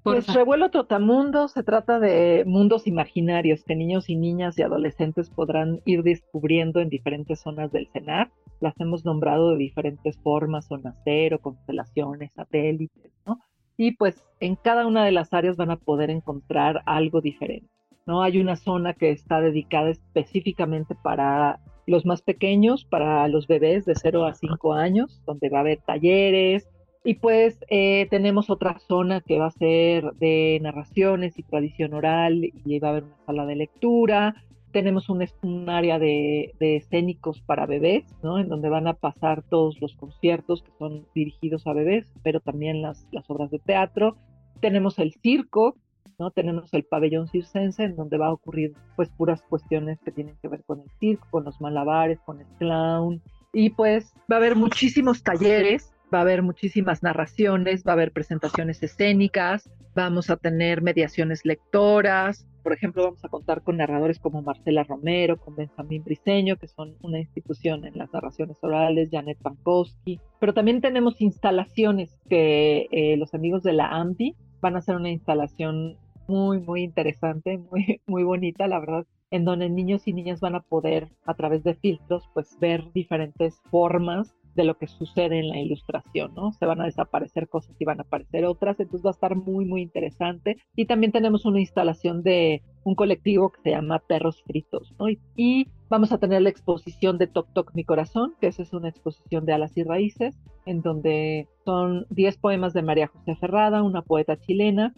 Pues 0.03 0.27
Revuelo 0.33 0.69
Trotamundos 0.69 1.53
se 1.53 1.63
trata 1.63 1.97
de 1.97 2.43
mundos 2.45 2.87
imaginarios 2.87 3.63
que 3.63 3.73
niños 3.73 4.09
y 4.09 4.17
niñas 4.17 4.59
y 4.59 4.61
adolescentes 4.61 5.29
podrán 5.29 5.79
ir 5.85 6.03
descubriendo 6.03 6.81
en 6.81 6.89
diferentes 6.89 7.39
zonas 7.39 7.71
del 7.71 7.87
CENAR. 7.93 8.29
Las 8.59 8.77
hemos 8.81 9.05
nombrado 9.05 9.51
de 9.51 9.57
diferentes 9.57 10.17
formas, 10.17 10.67
zona 10.67 10.93
cero, 11.05 11.39
constelaciones, 11.41 12.33
satélites, 12.33 13.13
¿no? 13.25 13.39
Y 13.77 13.95
pues 13.95 14.21
en 14.41 14.57
cada 14.57 14.85
una 14.85 15.05
de 15.05 15.13
las 15.13 15.33
áreas 15.33 15.55
van 15.55 15.71
a 15.71 15.77
poder 15.77 16.09
encontrar 16.09 16.81
algo 16.85 17.21
diferente, 17.21 17.69
¿no? 18.05 18.23
Hay 18.23 18.39
una 18.39 18.57
zona 18.57 18.93
que 18.93 19.09
está 19.09 19.39
dedicada 19.39 19.89
específicamente 19.89 20.95
para 21.01 21.61
los 21.85 22.05
más 22.05 22.21
pequeños 22.21 22.85
para 22.85 23.27
los 23.27 23.47
bebés 23.47 23.85
de 23.85 23.95
0 23.95 24.25
a 24.25 24.33
5 24.33 24.73
años, 24.73 25.21
donde 25.25 25.49
va 25.49 25.59
a 25.59 25.61
haber 25.61 25.79
talleres. 25.79 26.69
Y 27.03 27.15
pues 27.15 27.59
eh, 27.69 28.07
tenemos 28.09 28.49
otra 28.49 28.79
zona 28.79 29.19
que 29.19 29.37
va 29.37 29.47
a 29.47 29.51
ser 29.51 30.13
de 30.13 30.59
narraciones 30.61 31.37
y 31.37 31.43
tradición 31.43 31.93
oral 31.93 32.43
y 32.43 32.79
va 32.79 32.87
a 32.87 32.91
haber 32.91 33.03
una 33.03 33.25
sala 33.25 33.45
de 33.45 33.55
lectura. 33.57 34.35
Tenemos 34.71 35.09
un, 35.09 35.23
un 35.41 35.69
área 35.69 35.99
de, 35.99 36.55
de, 36.59 36.77
escénicos 36.77 37.41
para 37.41 37.65
bebés, 37.65 38.05
¿no? 38.23 38.39
En 38.39 38.47
donde 38.47 38.69
van 38.69 38.87
a 38.87 38.93
pasar 38.93 39.43
todos 39.43 39.79
los 39.81 39.95
conciertos 39.95 40.63
que 40.63 40.71
son 40.79 41.05
dirigidos 41.13 41.67
a 41.67 41.73
bebés, 41.73 42.07
pero 42.23 42.39
también 42.39 42.81
las, 42.81 43.05
las 43.11 43.29
obras 43.29 43.51
de 43.51 43.59
teatro. 43.59 44.15
Tenemos 44.61 44.97
el 44.97 45.13
circo, 45.21 45.75
¿no? 46.19 46.31
Tenemos 46.31 46.73
el 46.73 46.83
pabellón 46.83 47.27
circense 47.27 47.83
en 47.83 47.95
donde 47.95 48.17
va 48.17 48.27
a 48.27 48.33
ocurrir 48.33 48.73
pues 48.95 49.09
puras 49.09 49.41
cuestiones 49.43 49.99
que 50.03 50.11
tienen 50.11 50.35
que 50.41 50.47
ver 50.47 50.63
con 50.63 50.81
el 50.81 50.89
circo, 50.99 51.27
con 51.31 51.43
los 51.43 51.59
malabares, 51.61 52.19
con 52.25 52.39
el 52.39 52.47
clown. 52.57 53.21
Y 53.51 53.71
pues 53.71 54.13
va 54.31 54.35
a 54.35 54.39
haber 54.39 54.55
muchísimos 54.55 55.23
talleres, 55.23 55.93
va 56.13 56.19
a 56.19 56.21
haber 56.21 56.41
muchísimas 56.41 57.03
narraciones, 57.03 57.83
va 57.85 57.91
a 57.91 57.93
haber 57.93 58.11
presentaciones 58.11 58.81
escénicas, 58.81 59.69
vamos 59.95 60.29
a 60.29 60.37
tener 60.37 60.81
mediaciones 60.81 61.45
lectoras, 61.45 62.45
por 62.63 62.71
ejemplo, 62.71 63.03
vamos 63.03 63.23
a 63.25 63.27
contar 63.27 63.61
con 63.61 63.75
narradores 63.75 64.19
como 64.19 64.41
Marcela 64.41 64.83
Romero, 64.83 65.37
con 65.37 65.53
Benjamín 65.55 66.01
Briseño, 66.03 66.55
que 66.55 66.69
son 66.69 66.95
una 67.01 67.19
institución 67.19 67.85
en 67.85 67.97
las 67.97 68.11
narraciones 68.13 68.55
orales, 68.61 69.09
Janet 69.11 69.37
Pankowski, 69.39 70.21
pero 70.39 70.53
también 70.53 70.79
tenemos 70.79 71.19
instalaciones 71.19 72.17
que 72.29 72.87
eh, 72.91 73.17
los 73.17 73.33
amigos 73.33 73.63
de 73.63 73.73
la 73.73 73.87
AMPI 73.87 74.37
van 74.63 74.75
a 74.75 74.79
hacer 74.79 74.95
una 74.95 75.11
instalación 75.11 75.97
muy, 76.27 76.61
muy 76.61 76.83
interesante, 76.83 77.57
muy, 77.57 78.01
muy 78.07 78.23
bonita, 78.23 78.65
la 78.65 78.79
verdad, 78.79 79.05
en 79.29 79.43
donde 79.43 79.69
niños 79.69 80.07
y 80.07 80.13
niñas 80.13 80.39
van 80.39 80.55
a 80.55 80.61
poder, 80.61 81.09
a 81.25 81.33
través 81.33 81.63
de 81.63 81.75
filtros, 81.75 82.29
pues 82.33 82.57
ver 82.61 82.91
diferentes 82.93 83.61
formas 83.69 84.33
de 84.55 84.63
lo 84.63 84.77
que 84.77 84.87
sucede 84.87 85.39
en 85.39 85.49
la 85.49 85.59
ilustración, 85.59 86.33
¿no? 86.35 86.51
Se 86.53 86.65
van 86.65 86.79
a 86.79 86.85
desaparecer 86.85 87.49
cosas 87.49 87.75
y 87.77 87.85
van 87.85 87.99
a 87.99 88.03
aparecer 88.03 88.45
otras, 88.45 88.79
entonces 88.79 89.05
va 89.05 89.09
a 89.09 89.17
estar 89.17 89.35
muy, 89.35 89.65
muy 89.65 89.81
interesante. 89.81 90.57
Y 90.75 90.85
también 90.85 91.11
tenemos 91.11 91.45
una 91.45 91.59
instalación 91.59 92.23
de 92.23 92.61
un 92.83 92.95
colectivo 92.95 93.51
que 93.51 93.61
se 93.61 93.71
llama 93.71 93.99
Perros 94.07 94.43
Fritos, 94.45 94.93
¿no? 94.99 95.09
Y, 95.35 95.67
vamos 95.93 96.11
a 96.11 96.17
tener 96.17 96.41
la 96.41 96.49
exposición 96.49 97.19
de 97.19 97.27
Toc 97.27 97.53
Toc 97.53 97.75
Mi 97.75 97.83
Corazón, 97.83 98.33
que 98.41 98.47
esa 98.47 98.63
es 98.63 98.73
una 98.73 98.89
exposición 98.89 99.45
de 99.45 99.53
alas 99.53 99.77
y 99.77 99.83
raíces, 99.83 100.35
en 100.65 100.81
donde 100.81 101.47
son 101.65 102.07
10 102.09 102.37
poemas 102.37 102.73
de 102.73 102.81
María 102.81 103.05
José 103.05 103.35
Ferrada, 103.35 103.83
una 103.83 104.01
poeta 104.01 104.35
chilena, 104.35 104.95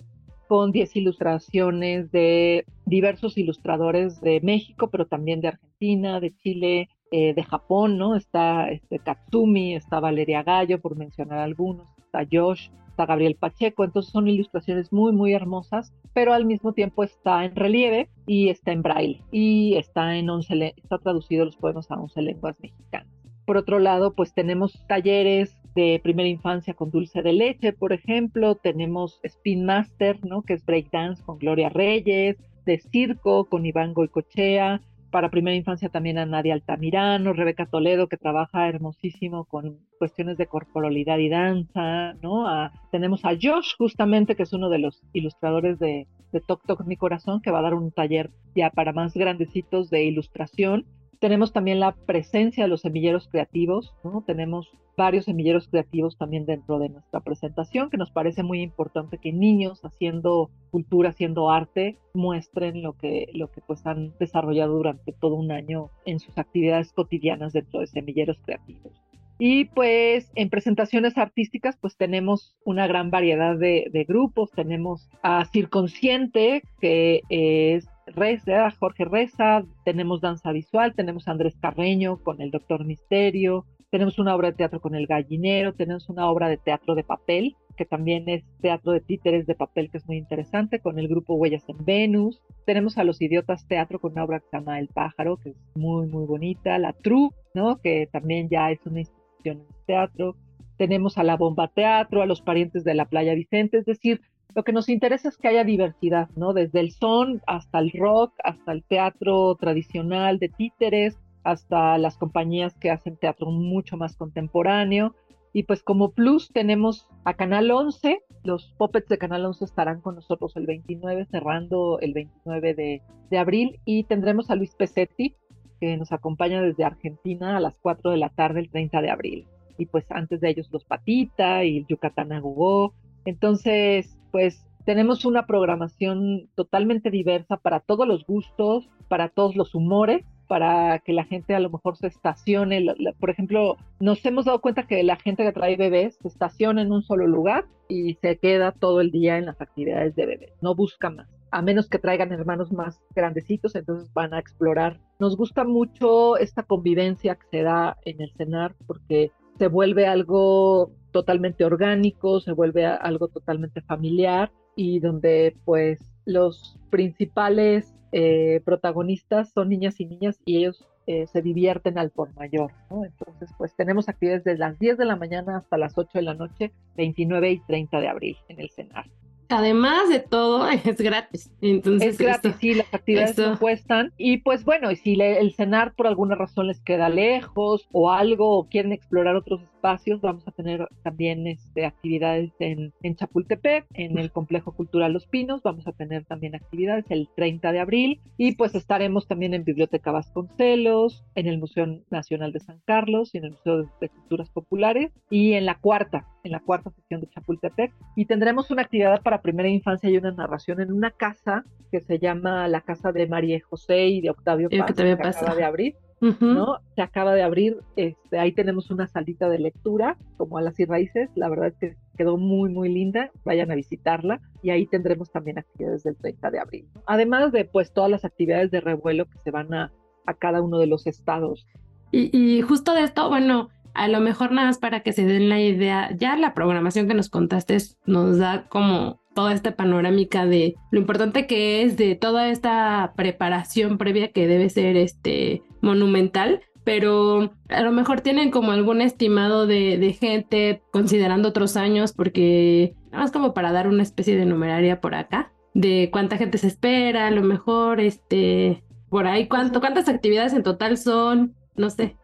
con 0.48 0.72
10 0.72 0.96
ilustraciones 0.96 2.14
de 2.14 2.64
diversos 2.86 3.38
ilustradores 3.38 4.22
de 4.22 4.40
México, 4.40 4.90
pero 4.90 5.06
también 5.06 5.42
de 5.42 5.50
Argentina, 5.50 6.22
de 6.22 6.34
Chile, 6.38 6.88
eh, 7.12 7.34
de 7.34 7.44
Japón, 7.44 7.98
¿no? 7.98 8.16
Está 8.16 8.70
este, 8.70 9.00
Katsumi, 9.00 9.76
está 9.76 10.00
Valeria 10.00 10.44
Gallo, 10.44 10.80
por 10.80 10.96
mencionar 10.96 11.40
algunos, 11.40 11.90
está 11.98 12.26
Josh, 12.32 12.70
está 12.96 13.06
Gabriel 13.06 13.36
Pacheco, 13.36 13.84
entonces 13.84 14.14
son 14.14 14.30
ilustraciones 14.30 14.94
muy, 14.94 15.12
muy 15.12 15.34
hermosas, 15.34 15.94
pero 16.14 16.32
al 16.32 16.46
mismo 16.46 16.72
tiempo 16.72 17.04
está 17.04 17.44
en 17.44 17.54
relieve 17.54 18.08
y 18.26 18.48
está 18.48 18.72
en 18.72 18.84
braille 18.84 19.22
y 19.34 19.76
está, 19.76 20.16
en 20.16 20.30
11, 20.30 20.76
está 20.78 20.98
traducido 21.00 21.44
los 21.44 21.58
poemas 21.58 21.92
a 21.92 21.96
11 21.96 22.22
lenguas 22.22 22.56
mexicanas. 22.62 23.10
Por 23.46 23.58
otro 23.58 23.80
lado, 23.80 24.14
pues 24.14 24.34
tenemos 24.34 24.82
talleres 24.88 25.58
de 25.76 26.00
primera 26.02 26.30
infancia 26.30 26.74
con 26.74 26.90
dulce 26.90 27.22
de 27.22 27.34
leche, 27.34 27.74
por 27.74 27.92
ejemplo, 27.92 28.56
tenemos 28.56 29.20
Spin 29.24 29.66
Master, 29.66 30.26
¿no? 30.26 30.42
que 30.44 30.54
es 30.54 30.66
breakdance 30.66 31.22
con 31.22 31.38
Gloria 31.38 31.68
Reyes, 31.68 32.38
de 32.66 32.80
circo 32.80 33.44
con 33.46 33.66
Iván 33.66 33.94
Goicochea, 33.94 34.82
para 35.16 35.30
primera 35.30 35.56
infancia 35.56 35.88
también 35.88 36.18
a 36.18 36.26
Nadia 36.26 36.54
Altamirano, 36.54 37.32
Rebeca 37.32 37.66
Toledo, 37.66 38.10
que 38.10 38.18
trabaja 38.18 38.68
hermosísimo 38.68 39.46
con 39.46 39.80
cuestiones 39.98 40.36
de 40.36 40.46
corporalidad 40.46 41.20
y 41.20 41.30
danza, 41.30 42.16
¿no? 42.22 42.46
tenemos 42.92 43.24
a 43.24 43.30
Josh, 43.30 43.76
justamente, 43.78 44.36
que 44.36 44.44
es 44.44 44.52
uno 44.52 44.68
de 44.68 44.80
los 44.80 45.02
ilustradores 45.14 45.80
de, 45.80 46.10
de 46.34 46.42
Toc 46.42 46.66
Toc 46.68 46.86
Mi 46.86 46.98
Corazón, 46.98 47.40
que 47.42 47.50
va 47.50 47.60
a 47.60 47.62
dar 47.62 47.76
un 47.76 47.94
taller 47.94 48.30
ya 48.58 48.70
para 48.72 48.92
más 48.92 49.14
grandecitos 49.14 49.90
de 49.90 50.04
ilustración 50.04 50.86
tenemos 51.26 51.54
también 51.54 51.80
la 51.80 51.96
presencia 51.96 52.66
de 52.66 52.68
los 52.68 52.82
semilleros 52.82 53.28
creativos, 53.28 53.96
¿no? 54.04 54.24
Tenemos 54.28 54.70
varios 54.96 55.26
semilleros 55.26 55.68
creativos 55.68 56.20
también 56.20 56.46
dentro 56.46 56.78
de 56.78 56.90
nuestra 56.90 57.20
presentación, 57.20 57.90
que 57.90 57.98
nos 57.98 58.12
parece 58.12 58.44
muy 58.44 58.62
importante 58.62 59.18
que 59.18 59.34
niños 59.34 59.84
haciendo 59.84 60.52
cultura, 60.70 61.10
haciendo 61.10 61.50
arte, 61.50 61.98
muestren 62.14 62.84
lo 62.84 62.94
que, 62.94 63.28
lo 63.34 63.50
que 63.50 63.62
pues 63.62 63.88
han 63.88 64.14
desarrollado 64.20 64.76
durante 64.76 65.14
todo 65.14 65.34
un 65.34 65.52
año 65.52 65.90
en 66.06 66.20
sus 66.20 66.38
actividades 66.38 66.94
cotidianas 66.94 67.54
dentro 67.54 67.80
de 67.80 67.88
semilleros 67.88 68.38
creativos. 68.46 68.94
Y 69.40 69.66
pues 69.66 70.32
en 70.36 70.52
presentaciones 70.52 71.18
artísticas 71.18 71.76
pues 71.82 71.98
tenemos 71.98 72.56
una 72.66 72.86
gran 72.86 73.10
variedad 73.10 73.58
de, 73.58 73.90
de 73.92 74.04
grupos, 74.04 74.52
tenemos 74.52 75.10
a 75.24 75.44
Circonsciente, 75.46 76.62
que 76.80 77.22
es 77.30 77.88
Reza, 78.08 78.72
Jorge 78.72 79.06
Reza, 79.06 79.64
tenemos 79.84 80.22
danza 80.22 80.52
visual, 80.52 80.94
tenemos 80.96 81.28
Andrés 81.28 81.56
Carreño 81.60 82.18
con 82.18 82.42
el 82.42 82.52
Doctor 82.52 82.86
Misterio, 82.86 83.66
tenemos 83.90 84.20
una 84.20 84.36
obra 84.36 84.52
de 84.52 84.58
teatro 84.58 84.80
con 84.82 84.96
el 84.96 85.08
gallinero, 85.08 85.74
tenemos 85.74 86.10
una 86.10 86.30
obra 86.30 86.50
de 86.50 86.58
teatro 86.58 86.96
de 86.96 87.04
papel, 87.04 87.56
que 87.78 87.86
también 87.86 88.28
es 88.30 88.44
teatro 88.62 88.92
de 88.92 89.02
títeres 89.02 89.48
de 89.48 89.56
papel, 89.56 89.90
que 89.90 89.98
es 89.98 90.08
muy 90.08 90.18
interesante, 90.18 90.80
con 90.80 91.00
el 91.00 91.08
grupo 91.08 91.36
Huellas 91.36 91.64
en 91.68 91.84
Venus. 91.84 92.42
Tenemos 92.66 92.98
a 92.98 93.04
los 93.04 93.22
idiotas 93.22 93.68
teatro 93.68 94.00
con 94.00 94.14
una 94.14 94.24
obra 94.24 94.40
que 94.40 94.48
se 94.50 94.58
llama 94.58 94.80
El 94.80 94.88
pájaro, 94.88 95.38
que 95.38 95.50
es 95.50 95.56
muy, 95.76 96.08
muy 96.08 96.26
bonita. 96.26 96.78
La 96.78 96.94
Tru, 96.94 97.32
¿no? 97.54 97.78
que 97.82 98.08
también 98.12 98.50
ya 98.50 98.72
es 98.72 98.86
una 98.86 99.00
institución 99.00 99.60
en 99.60 99.86
teatro. 99.86 100.36
Tenemos 100.78 101.18
a 101.18 101.24
la 101.24 101.38
Bomba 101.38 101.70
Teatro, 101.70 102.22
a 102.22 102.26
los 102.26 102.42
parientes 102.42 102.84
de 102.84 102.96
la 102.96 103.06
Playa 103.06 103.34
Vicente, 103.34 103.78
es 103.78 103.86
decir, 103.86 104.22
lo 104.56 104.64
que 104.64 104.72
nos 104.72 104.88
interesa 104.88 105.28
es 105.28 105.38
que 105.38 105.50
haya 105.50 105.66
diversidad, 105.66 106.30
¿no? 106.38 106.54
Desde 106.54 106.80
el 106.80 106.92
son 106.92 107.42
hasta 107.46 107.80
el 107.80 107.92
rock, 107.92 108.34
hasta 108.42 108.72
el 108.72 108.84
teatro 108.84 109.56
tradicional 109.56 110.40
de 110.40 110.48
títeres, 110.48 111.20
hasta 111.44 111.98
las 111.98 112.18
compañías 112.18 112.74
que 112.76 112.90
hacen 112.90 113.18
teatro 113.18 113.52
mucho 113.52 113.98
más 113.98 114.16
contemporáneo. 114.16 115.14
Y 115.52 115.64
pues 115.64 115.84
como 115.84 116.12
plus 116.12 116.52
tenemos 116.54 117.10
a 117.26 117.34
Canal 117.34 117.70
11, 117.70 118.22
los 118.44 118.74
puppets 118.78 119.10
de 119.10 119.18
Canal 119.18 119.46
11 119.46 119.66
estarán 119.66 120.00
con 120.00 120.16
nosotros 120.16 120.56
el 120.56 120.66
29, 120.66 121.26
cerrando 121.26 122.00
el 122.00 122.14
29 122.14 122.74
de, 122.74 123.02
de 123.30 123.38
abril, 123.38 123.80
y 123.84 124.06
tendremos 124.06 124.50
a 124.50 124.56
Luis 124.56 124.74
Pesetti, 124.76 125.36
que 125.82 125.98
nos 125.98 126.14
acompaña 126.14 126.62
desde 126.62 126.86
Argentina 126.86 127.58
a 127.58 127.60
las 127.60 127.76
4 127.82 128.12
de 128.12 128.18
la 128.18 128.30
tarde 128.30 128.62
el 128.62 128.70
30 128.70 129.02
de 129.02 129.10
abril. 129.10 129.48
Y 129.78 129.88
pues 129.88 130.10
antes 130.12 130.40
de 130.40 130.50
ellos 130.50 130.70
los 130.72 130.86
Patita 130.86 131.66
y 131.66 131.80
el 131.80 131.88
Yucatán 131.88 132.32
Agugó. 132.32 132.94
Entonces, 133.26 134.18
pues 134.36 134.68
tenemos 134.84 135.24
una 135.24 135.48
programación 135.48 136.50
totalmente 136.56 137.10
diversa 137.10 137.56
para 137.56 137.80
todos 137.80 138.06
los 138.06 138.26
gustos, 138.26 138.90
para 139.08 139.30
todos 139.30 139.56
los 139.56 139.74
humores, 139.76 140.26
para 140.50 141.00
que 141.00 141.14
la 141.14 141.24
gente 141.24 141.56
a 141.56 141.62
lo 141.62 141.70
mejor 141.70 141.96
se 141.96 142.08
estacione. 142.08 142.86
Por 143.18 143.30
ejemplo, 143.30 143.78
nos 144.02 144.26
hemos 144.26 144.44
dado 144.44 144.60
cuenta 144.60 144.88
que 144.88 145.02
la 145.04 145.16
gente 145.16 145.46
que 145.46 145.54
trae 145.54 145.78
bebés 145.78 146.18
se 146.22 146.28
estaciona 146.28 146.82
en 146.82 146.92
un 146.92 147.02
solo 147.02 147.28
lugar 147.28 147.64
y 147.88 148.16
se 148.16 148.38
queda 148.38 148.74
todo 148.74 149.00
el 149.00 149.10
día 149.10 149.38
en 149.38 149.46
las 149.46 149.62
actividades 149.62 150.18
de 150.18 150.26
bebés, 150.26 150.52
no 150.62 150.76
busca 150.76 151.10
más. 151.10 151.30
A 151.52 151.62
menos 151.62 151.88
que 151.88 151.98
traigan 151.98 152.34
hermanos 152.34 152.74
más 152.74 153.00
grandecitos, 153.16 153.74
entonces 153.74 154.12
van 154.14 154.34
a 154.34 154.40
explorar. 154.40 155.00
Nos 155.18 155.38
gusta 155.38 155.64
mucho 155.64 156.36
esta 156.36 156.64
convivencia 156.64 157.36
que 157.36 157.48
se 157.52 157.64
da 157.64 157.96
en 158.04 158.20
el 158.20 158.34
cenar 158.34 158.76
porque 158.86 159.32
se 159.58 159.70
vuelve 159.70 160.08
algo 160.08 160.92
totalmente 161.16 161.64
orgánico, 161.64 162.42
se 162.42 162.52
vuelve 162.52 162.86
algo 162.86 163.30
totalmente 163.30 163.80
familiar 163.80 164.52
y 164.76 165.00
donde 165.00 165.56
pues 165.64 165.98
los 166.26 166.78
principales 166.90 167.96
eh, 168.12 168.60
protagonistas 168.66 169.54
son 169.54 169.70
niñas 169.70 170.02
y 170.02 170.08
niñas 170.08 170.42
y 170.44 170.58
ellos 170.58 170.86
eh, 171.08 171.26
se 171.28 171.42
divierten 171.42 171.98
al 171.98 172.12
por 172.12 172.36
mayor, 172.36 172.74
¿no? 172.90 173.06
Entonces, 173.06 173.50
pues 173.58 173.74
tenemos 173.78 174.10
actividades 174.10 174.44
desde 174.44 174.60
las 174.60 174.78
10 174.78 174.98
de 174.98 175.06
la 175.06 175.16
mañana 175.16 175.56
hasta 175.56 175.78
las 175.78 175.98
8 175.98 176.10
de 176.16 176.22
la 176.24 176.34
noche, 176.34 176.74
29 176.98 177.50
y 177.50 177.60
30 177.62 178.02
de 178.02 178.08
abril 178.10 178.38
en 178.50 178.60
el 178.60 178.70
CENAR. 178.70 179.06
Además 179.48 180.10
de 180.10 180.20
todo, 180.20 180.68
es 180.70 180.98
gratis. 180.98 181.50
Entonces, 181.62 182.10
es 182.10 182.18
gratis, 182.18 182.56
sí, 182.60 182.74
las 182.74 182.94
actividades 182.94 183.38
no 183.38 183.58
cuestan. 183.58 184.12
Y 184.18 184.40
pues 184.40 184.66
bueno, 184.66 184.92
y 184.92 184.98
si 184.98 185.20
el 185.22 185.54
CENAR 185.54 185.94
por 185.94 186.08
alguna 186.08 186.36
razón 186.36 186.68
les 186.68 186.82
queda 186.82 187.08
lejos 187.08 187.88
o 187.94 188.12
algo, 188.12 188.58
o 188.58 188.68
quieren 188.68 188.92
explorar 188.92 189.38
otros 189.38 189.62
espacios, 189.86 190.22
vamos 190.22 190.48
a 190.48 190.52
tener 190.52 190.88
también 191.04 191.46
este, 191.46 191.86
actividades 191.86 192.52
en, 192.58 192.92
en 193.04 193.16
Chapultepec, 193.16 193.86
en 193.94 194.18
el 194.18 194.32
Complejo 194.32 194.72
Cultural 194.72 195.14
Los 195.14 195.28
Pinos, 195.28 195.62
vamos 195.62 195.86
a 195.88 195.92
tener 195.92 196.26
también 196.26 196.56
actividades 196.56 197.06
el 197.10 197.30
30 197.36 197.72
de 197.72 197.80
abril 197.80 198.22
y 198.36 198.56
pues 198.56 198.74
estaremos 198.74 199.28
también 199.28 199.54
en 199.54 199.64
Biblioteca 199.64 200.12
Vasconcelos, 200.12 201.24
en 201.36 201.46
el 201.46 201.60
Museo 201.60 201.86
Nacional 202.10 202.52
de 202.52 202.62
San 202.62 202.80
Carlos 202.86 203.30
y 203.34 203.38
en 203.38 203.46
el 203.46 203.52
Museo 203.52 203.88
de 204.02 204.10
Culturas 204.10 204.50
Populares 204.50 205.12
y 205.30 205.54
en 205.54 205.68
la 205.68 205.76
cuarta, 205.76 206.26
en 206.44 206.52
la 206.52 206.62
cuarta 206.62 206.90
sección 206.90 207.22
de 207.22 207.30
Chapultepec. 207.30 207.94
Y 208.16 208.26
tendremos 208.26 208.72
una 208.72 208.82
actividad 208.82 209.22
para 209.22 209.44
primera 209.44 209.70
infancia 209.70 210.10
y 210.10 210.18
una 210.18 210.32
narración 210.32 210.82
en 210.82 210.92
una 210.92 211.12
casa 211.12 211.64
que 211.92 212.02
se 212.02 212.18
llama 212.18 212.68
la 212.68 212.82
Casa 212.82 213.12
de 213.12 213.28
María 213.28 213.60
José 213.70 214.08
y 214.08 214.22
de 214.22 214.32
Octavio 214.32 214.70
Paz, 214.70 214.94
que, 214.96 215.12
acaba 215.12 215.56
de 215.56 215.64
abrir 215.64 215.96
¿no? 216.22 216.78
Se 216.96 217.02
acaba 217.02 217.34
de 217.34 217.44
abrir, 217.44 217.78
este, 217.96 218.40
ahí 218.40 218.52
tenemos 218.52 218.90
una 218.90 219.08
salita 219.08 219.50
de 219.50 219.60
lectura, 219.60 220.18
como 220.38 220.58
a 220.58 220.62
las 220.62 220.80
y 220.80 220.86
raíces, 220.86 221.30
la 221.36 221.50
verdad 221.50 221.68
es 221.68 221.76
que 221.76 221.98
quedó 222.18 222.38
muy, 222.38 222.70
muy 222.70 222.90
linda, 222.90 223.32
vayan 223.44 223.72
a 223.72 223.76
visitarla 223.76 224.42
y 224.62 224.70
ahí 224.70 224.88
tendremos 224.88 225.32
también 225.32 225.60
actividades 225.60 226.04
del 226.04 226.16
30 226.16 226.52
de 226.52 226.60
abril. 226.60 226.88
Además 227.06 227.52
de 227.52 227.66
pues 227.66 227.94
todas 227.94 228.10
las 228.10 228.26
actividades 228.26 228.72
de 228.72 228.82
revuelo 228.82 229.26
que 229.26 229.38
se 229.40 229.52
van 229.52 229.74
a, 229.74 229.92
a 230.26 230.34
cada 230.34 230.62
uno 230.62 230.80
de 230.80 230.88
los 230.88 231.08
estados. 231.08 231.68
Y, 232.12 232.36
y 232.38 232.62
justo 232.62 232.94
de 232.94 233.02
esto, 233.04 233.28
bueno, 233.30 233.70
a 233.94 234.08
lo 234.08 234.20
mejor 234.20 234.52
nada 234.52 234.68
más 234.68 234.78
para 234.78 235.02
que 235.02 235.14
se 235.14 235.26
den 235.26 235.50
la 235.50 235.60
idea, 235.60 236.12
ya 236.16 236.36
la 236.38 236.54
programación 236.54 237.08
que 237.08 237.14
nos 237.14 237.30
contaste 237.30 237.78
nos 238.06 238.38
da 238.38 238.68
como 238.68 239.22
toda 239.36 239.54
esta 239.54 239.76
panorámica 239.76 240.46
de 240.46 240.76
lo 240.90 241.00
importante 241.00 241.46
que 241.46 241.84
es 241.84 241.98
de 241.98 242.16
toda 242.16 242.50
esta 242.50 243.14
preparación 243.16 244.00
previa 244.00 244.32
que 244.32 244.48
debe 244.48 244.70
ser 244.70 244.98
este 244.98 245.62
monumental, 245.82 246.62
pero 246.84 247.54
a 247.70 247.82
lo 247.82 247.92
mejor 247.92 248.22
tienen 248.22 248.50
como 248.50 248.72
algún 248.72 249.02
estimado 249.02 249.68
de, 249.68 250.18
gente 250.20 250.82
considerando 250.92 251.50
otros 251.50 251.76
años, 251.78 252.14
porque 252.14 252.96
nada 253.12 253.24
más 253.24 253.32
como 253.32 253.54
para 253.54 253.72
dar 253.72 253.88
una 253.88 254.04
especie 254.04 254.38
de 254.38 254.46
numeraria 254.46 255.02
por 255.02 255.16
acá, 255.16 255.52
de 255.74 256.10
cuánta 256.12 256.38
gente 256.38 256.58
se 256.58 256.68
espera, 256.68 257.28
a 257.28 257.32
lo 257.32 257.44
mejor, 257.44 258.00
este, 258.00 258.84
por 259.10 259.28
ahí, 259.28 259.48
cuánto, 259.48 259.82
cuántas 259.82 260.08
actividades 260.08 260.54
en 260.54 260.64
total 260.64 260.98
son, 260.98 261.56
no 261.76 261.90
sé. 261.90 262.16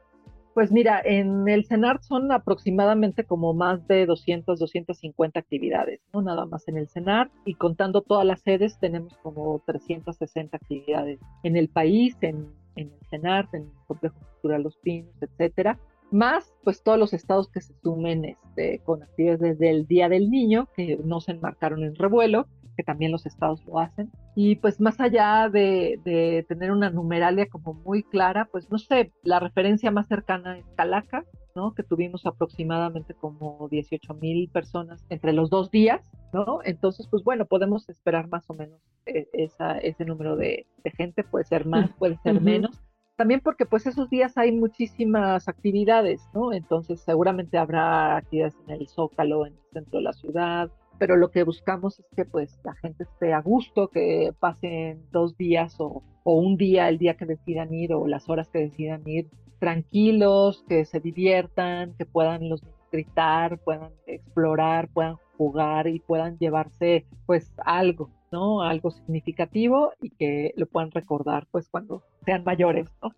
Pues 0.53 0.69
mira, 0.69 1.01
en 1.03 1.47
el 1.47 1.65
CENAR 1.65 2.03
son 2.03 2.31
aproximadamente 2.31 3.23
como 3.23 3.53
más 3.53 3.87
de 3.87 4.05
200, 4.05 4.59
250 4.59 5.39
actividades, 5.39 6.01
¿no? 6.13 6.21
Nada 6.21 6.45
más 6.45 6.67
en 6.67 6.77
el 6.77 6.89
CENAR 6.89 7.31
y 7.45 7.55
contando 7.55 8.01
todas 8.01 8.25
las 8.25 8.41
sedes 8.41 8.77
tenemos 8.79 9.15
como 9.23 9.61
360 9.65 10.57
actividades 10.57 11.19
en 11.43 11.55
el 11.55 11.69
país, 11.69 12.17
en, 12.19 12.47
el 12.75 12.91
CENAR, 13.09 13.47
en 13.53 13.61
el 13.61 13.71
Complejo 13.87 14.15
Cultural 14.33 14.63
Los 14.63 14.75
Pinos, 14.77 15.15
etcétera. 15.21 15.79
Más, 16.11 16.53
pues 16.65 16.83
todos 16.83 16.99
los 16.99 17.13
estados 17.13 17.49
que 17.49 17.61
se 17.61 17.73
sumen 17.81 18.25
este, 18.25 18.79
con 18.79 19.01
actividades 19.03 19.39
desde 19.39 19.69
el 19.69 19.87
Día 19.87 20.09
del 20.09 20.29
Niño, 20.29 20.67
que 20.75 20.99
no 21.01 21.21
se 21.21 21.31
enmarcaron 21.31 21.85
en 21.85 21.95
revuelo, 21.95 22.47
que 22.75 22.83
también 22.83 23.11
los 23.11 23.25
estados 23.25 23.63
lo 23.65 23.79
hacen. 23.79 24.11
Y 24.35 24.55
pues 24.55 24.79
más 24.79 24.99
allá 24.99 25.49
de, 25.49 26.45
tener 26.47 26.71
una 26.71 26.89
numeralia 26.89 27.47
como 27.47 27.73
muy 27.73 28.03
clara, 28.03 28.47
pues 28.51 28.69
no 28.71 28.77
sé, 28.77 29.11
la 29.23 29.39
referencia 29.39 29.91
más 29.91 30.07
cercana 30.07 30.57
es 30.57 30.65
Calaca, 30.75 31.25
¿no? 31.55 31.73
Que 31.73 31.83
tuvimos 31.83 32.25
aproximadamente 32.25 33.13
como 33.13 33.67
18 33.69 34.13
mil 34.15 34.49
personas 34.49 35.05
entre 35.09 35.33
los 35.33 35.49
dos 35.49 35.69
días, 35.69 36.01
¿no? 36.33 36.59
Entonces, 36.63 37.07
pues 37.09 37.23
bueno, 37.23 37.45
podemos 37.45 37.89
esperar 37.89 38.27
más 38.29 38.49
o 38.49 38.53
menos 38.53 38.79
eh, 39.05 39.27
esa, 39.33 39.77
ese 39.77 40.05
número 40.05 40.35
de, 40.35 40.65
gente, 40.97 41.23
puede 41.23 41.45
ser 41.45 41.65
más, 41.65 41.91
puede 41.99 42.17
ser 42.23 42.41
menos 42.41 42.81
también 43.21 43.41
porque 43.41 43.67
pues 43.67 43.85
esos 43.85 44.09
días 44.09 44.35
hay 44.35 44.51
muchísimas 44.51 45.47
actividades, 45.47 46.27
¿no? 46.33 46.53
Entonces 46.53 47.01
seguramente 47.01 47.59
habrá 47.59 48.17
actividades 48.17 48.55
en 48.65 48.71
el 48.73 48.87
Zócalo, 48.87 49.45
en 49.45 49.53
el 49.53 49.59
centro 49.73 49.99
de 49.99 50.03
la 50.03 50.13
ciudad, 50.13 50.71
pero 51.01 51.17
lo 51.17 51.31
que 51.31 51.41
buscamos 51.41 51.97
es 51.97 52.05
que 52.15 52.25
pues 52.25 52.59
la 52.63 52.75
gente 52.75 53.05
esté 53.05 53.33
a 53.33 53.41
gusto, 53.41 53.87
que 53.87 54.35
pasen 54.39 55.03
dos 55.09 55.35
días 55.35 55.73
o, 55.79 56.03
o 56.23 56.35
un 56.35 56.57
día, 56.57 56.89
el 56.89 56.99
día 56.99 57.17
que 57.17 57.25
decidan 57.25 57.73
ir 57.73 57.91
o 57.91 58.05
las 58.05 58.29
horas 58.29 58.49
que 58.49 58.59
decidan 58.59 59.01
ir, 59.07 59.27
tranquilos, 59.57 60.63
que 60.69 60.85
se 60.85 60.99
diviertan, 60.99 61.95
que 61.97 62.05
puedan 62.05 62.49
los 62.49 62.61
gritar, 62.91 63.57
puedan 63.57 63.93
explorar, 64.05 64.89
puedan 64.89 65.15
jugar 65.37 65.87
y 65.87 65.97
puedan 66.01 66.37
llevarse 66.37 67.07
pues 67.25 67.51
algo, 67.65 68.11
¿no? 68.31 68.61
Algo 68.61 68.91
significativo 68.91 69.93
y 70.03 70.11
que 70.11 70.53
lo 70.55 70.67
puedan 70.67 70.91
recordar 70.91 71.47
pues 71.49 71.67
cuando 71.67 72.03
sean 72.25 72.43
mayores, 72.43 72.87
¿no? 73.01 73.09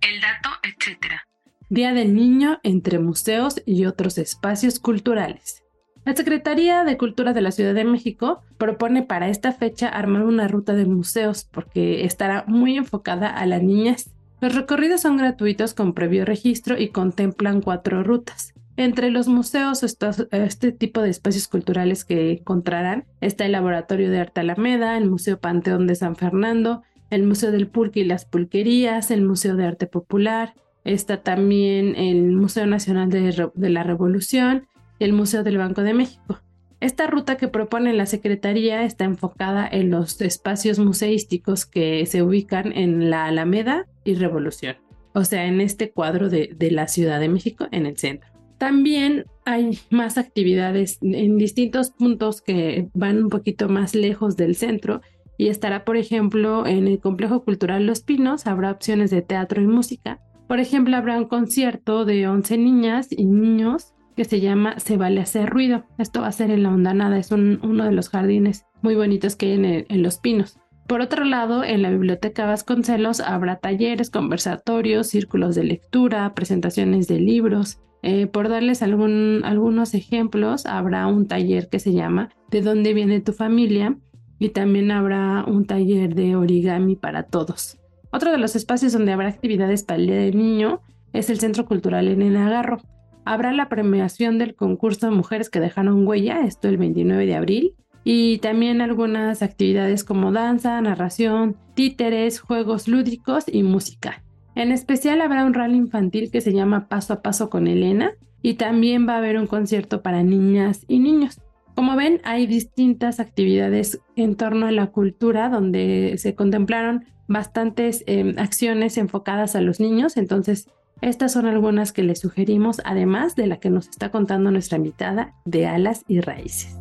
El 0.00 0.18
dato, 0.18 0.48
etcétera. 0.62 1.26
Día 1.68 1.92
del 1.92 2.14
Niño 2.14 2.58
entre 2.62 2.98
museos 2.98 3.60
y 3.66 3.84
otros 3.84 4.16
espacios 4.16 4.80
culturales. 4.80 5.62
La 6.04 6.16
Secretaría 6.16 6.82
de 6.84 6.96
Cultura 6.96 7.34
de 7.34 7.42
la 7.42 7.50
Ciudad 7.50 7.74
de 7.74 7.84
México 7.84 8.42
propone 8.56 9.02
para 9.02 9.28
esta 9.28 9.52
fecha 9.52 9.88
armar 9.88 10.24
una 10.24 10.48
ruta 10.48 10.72
de 10.74 10.86
museos 10.86 11.46
porque 11.50 12.04
estará 12.04 12.44
muy 12.46 12.76
enfocada 12.78 13.28
a 13.28 13.44
las 13.44 13.62
niñas. 13.62 14.10
Los 14.40 14.54
recorridos 14.54 15.02
son 15.02 15.18
gratuitos 15.18 15.74
con 15.74 15.92
previo 15.92 16.24
registro 16.24 16.78
y 16.78 16.88
contemplan 16.88 17.60
cuatro 17.60 18.02
rutas. 18.02 18.54
Entre 18.76 19.10
los 19.10 19.28
museos, 19.28 19.82
este 19.82 20.72
tipo 20.72 21.02
de 21.02 21.10
espacios 21.10 21.48
culturales 21.48 22.06
que 22.06 22.32
encontrarán 22.32 23.04
está 23.20 23.44
el 23.44 23.52
Laboratorio 23.52 24.10
de 24.10 24.20
Arte 24.20 24.40
Alameda, 24.40 24.96
el 24.96 25.10
Museo 25.10 25.38
Panteón 25.38 25.86
de 25.86 25.96
San 25.96 26.16
Fernando, 26.16 26.82
el 27.10 27.24
Museo 27.24 27.52
del 27.52 27.66
Pulque 27.66 28.00
y 28.00 28.04
las 28.04 28.24
Pulquerías, 28.24 29.10
el 29.10 29.20
Museo 29.20 29.56
de 29.56 29.66
Arte 29.66 29.86
Popular, 29.86 30.54
está 30.84 31.18
también 31.18 31.94
el 31.94 32.32
Museo 32.32 32.64
Nacional 32.64 33.10
de, 33.10 33.50
de 33.52 33.70
la 33.70 33.82
Revolución 33.82 34.66
y 35.00 35.04
el 35.04 35.12
Museo 35.12 35.42
del 35.42 35.58
Banco 35.58 35.82
de 35.82 35.94
México. 35.94 36.38
Esta 36.78 37.08
ruta 37.08 37.36
que 37.36 37.48
propone 37.48 37.92
la 37.92 38.06
Secretaría 38.06 38.84
está 38.84 39.04
enfocada 39.04 39.68
en 39.70 39.90
los 39.90 40.20
espacios 40.20 40.78
museísticos 40.78 41.66
que 41.66 42.06
se 42.06 42.22
ubican 42.22 42.72
en 42.72 43.10
la 43.10 43.26
Alameda 43.26 43.86
y 44.04 44.14
Revolución, 44.14 44.76
o 45.12 45.24
sea, 45.24 45.46
en 45.46 45.60
este 45.60 45.90
cuadro 45.90 46.30
de, 46.30 46.54
de 46.56 46.70
la 46.70 46.86
Ciudad 46.86 47.18
de 47.18 47.28
México 47.28 47.66
en 47.72 47.86
el 47.86 47.98
centro. 47.98 48.30
También 48.56 49.24
hay 49.44 49.78
más 49.90 50.16
actividades 50.16 50.98
en 51.02 51.36
distintos 51.38 51.90
puntos 51.90 52.40
que 52.40 52.88
van 52.94 53.22
un 53.22 53.30
poquito 53.30 53.68
más 53.68 53.94
lejos 53.94 54.36
del 54.36 54.54
centro 54.54 55.00
y 55.36 55.48
estará, 55.48 55.84
por 55.86 55.96
ejemplo, 55.96 56.66
en 56.66 56.86
el 56.86 56.98
Complejo 56.98 57.42
Cultural 57.42 57.86
Los 57.86 58.02
Pinos, 58.02 58.46
habrá 58.46 58.70
opciones 58.70 59.10
de 59.10 59.22
teatro 59.22 59.62
y 59.62 59.66
música. 59.66 60.20
Por 60.46 60.60
ejemplo, 60.60 60.96
habrá 60.96 61.16
un 61.16 61.28
concierto 61.28 62.04
de 62.04 62.28
11 62.28 62.58
niñas 62.58 63.08
y 63.10 63.24
niños 63.24 63.94
que 64.20 64.26
se 64.26 64.40
llama 64.40 64.78
Se 64.78 64.98
vale 64.98 65.22
hacer 65.22 65.48
ruido. 65.48 65.84
Esto 65.96 66.20
va 66.20 66.26
a 66.26 66.32
ser 66.32 66.50
en 66.50 66.62
la 66.62 66.68
Hondanada, 66.68 67.16
es 67.16 67.32
uno 67.32 67.84
de 67.86 67.90
los 67.90 68.10
jardines 68.10 68.66
muy 68.82 68.94
bonitos 68.94 69.34
que 69.34 69.46
hay 69.46 69.52
en, 69.52 69.86
en 69.88 70.02
Los 70.02 70.18
Pinos. 70.18 70.58
Por 70.86 71.00
otro 71.00 71.24
lado, 71.24 71.64
en 71.64 71.80
la 71.80 71.88
Biblioteca 71.88 72.44
Vasconcelos 72.44 73.20
habrá 73.20 73.60
talleres, 73.60 74.10
conversatorios, 74.10 75.06
círculos 75.06 75.54
de 75.54 75.64
lectura, 75.64 76.34
presentaciones 76.34 77.08
de 77.08 77.18
libros, 77.18 77.80
eh, 78.02 78.26
por 78.26 78.50
darles 78.50 78.82
algún, 78.82 79.40
algunos 79.42 79.94
ejemplos, 79.94 80.66
habrá 80.66 81.06
un 81.06 81.26
taller 81.26 81.70
que 81.70 81.78
se 81.78 81.94
llama 81.94 82.28
¿De 82.50 82.60
dónde 82.60 82.92
viene 82.92 83.22
tu 83.22 83.32
familia? 83.32 83.96
Y 84.38 84.50
también 84.50 84.90
habrá 84.90 85.44
un 85.46 85.64
taller 85.64 86.14
de 86.14 86.36
origami 86.36 86.94
para 86.94 87.22
todos. 87.22 87.78
Otro 88.12 88.32
de 88.32 88.36
los 88.36 88.54
espacios 88.54 88.92
donde 88.92 89.12
habrá 89.12 89.28
actividades 89.28 89.82
para 89.82 89.98
el 89.98 90.08
Día 90.08 90.16
del 90.16 90.36
Niño 90.36 90.82
es 91.14 91.30
el 91.30 91.40
Centro 91.40 91.64
Cultural 91.64 92.06
en 92.06 92.20
el 92.20 92.36
Agarro. 92.36 92.82
Habrá 93.24 93.52
la 93.52 93.68
premiación 93.68 94.38
del 94.38 94.54
concurso 94.54 95.06
de 95.08 95.16
mujeres 95.16 95.50
que 95.50 95.60
dejaron 95.60 96.06
huella, 96.06 96.40
esto 96.46 96.68
el 96.68 96.78
29 96.78 97.26
de 97.26 97.34
abril, 97.34 97.74
y 98.04 98.38
también 98.38 98.80
algunas 98.80 99.42
actividades 99.42 100.04
como 100.04 100.32
danza, 100.32 100.80
narración, 100.80 101.56
títeres, 101.74 102.40
juegos 102.40 102.88
lúdicos 102.88 103.44
y 103.46 103.62
música. 103.62 104.22
En 104.54 104.72
especial 104.72 105.20
habrá 105.20 105.44
un 105.44 105.54
rally 105.54 105.76
infantil 105.76 106.30
que 106.30 106.40
se 106.40 106.52
llama 106.52 106.88
Paso 106.88 107.14
a 107.14 107.22
Paso 107.22 107.50
con 107.50 107.66
Elena 107.66 108.12
y 108.42 108.54
también 108.54 109.06
va 109.06 109.14
a 109.14 109.18
haber 109.18 109.38
un 109.38 109.46
concierto 109.46 110.02
para 110.02 110.22
niñas 110.22 110.84
y 110.88 110.98
niños. 110.98 111.40
Como 111.74 111.96
ven, 111.96 112.20
hay 112.24 112.46
distintas 112.46 113.20
actividades 113.20 114.00
en 114.16 114.34
torno 114.34 114.66
a 114.66 114.72
la 114.72 114.88
cultura 114.88 115.48
donde 115.48 116.16
se 116.18 116.34
contemplaron 116.34 117.04
bastantes 117.28 118.02
em, 118.06 118.34
acciones 118.38 118.98
enfocadas 118.98 119.54
a 119.54 119.60
los 119.60 119.78
niños, 119.78 120.16
entonces 120.16 120.68
estas 121.02 121.32
son 121.32 121.46
algunas 121.46 121.92
que 121.92 122.02
les 122.02 122.20
sugerimos, 122.20 122.80
además 122.84 123.34
de 123.34 123.46
la 123.46 123.58
que 123.58 123.70
nos 123.70 123.88
está 123.88 124.10
contando 124.10 124.50
nuestra 124.50 124.76
invitada 124.76 125.34
de 125.44 125.66
Alas 125.66 126.04
y 126.08 126.20
Raíces. 126.20 126.76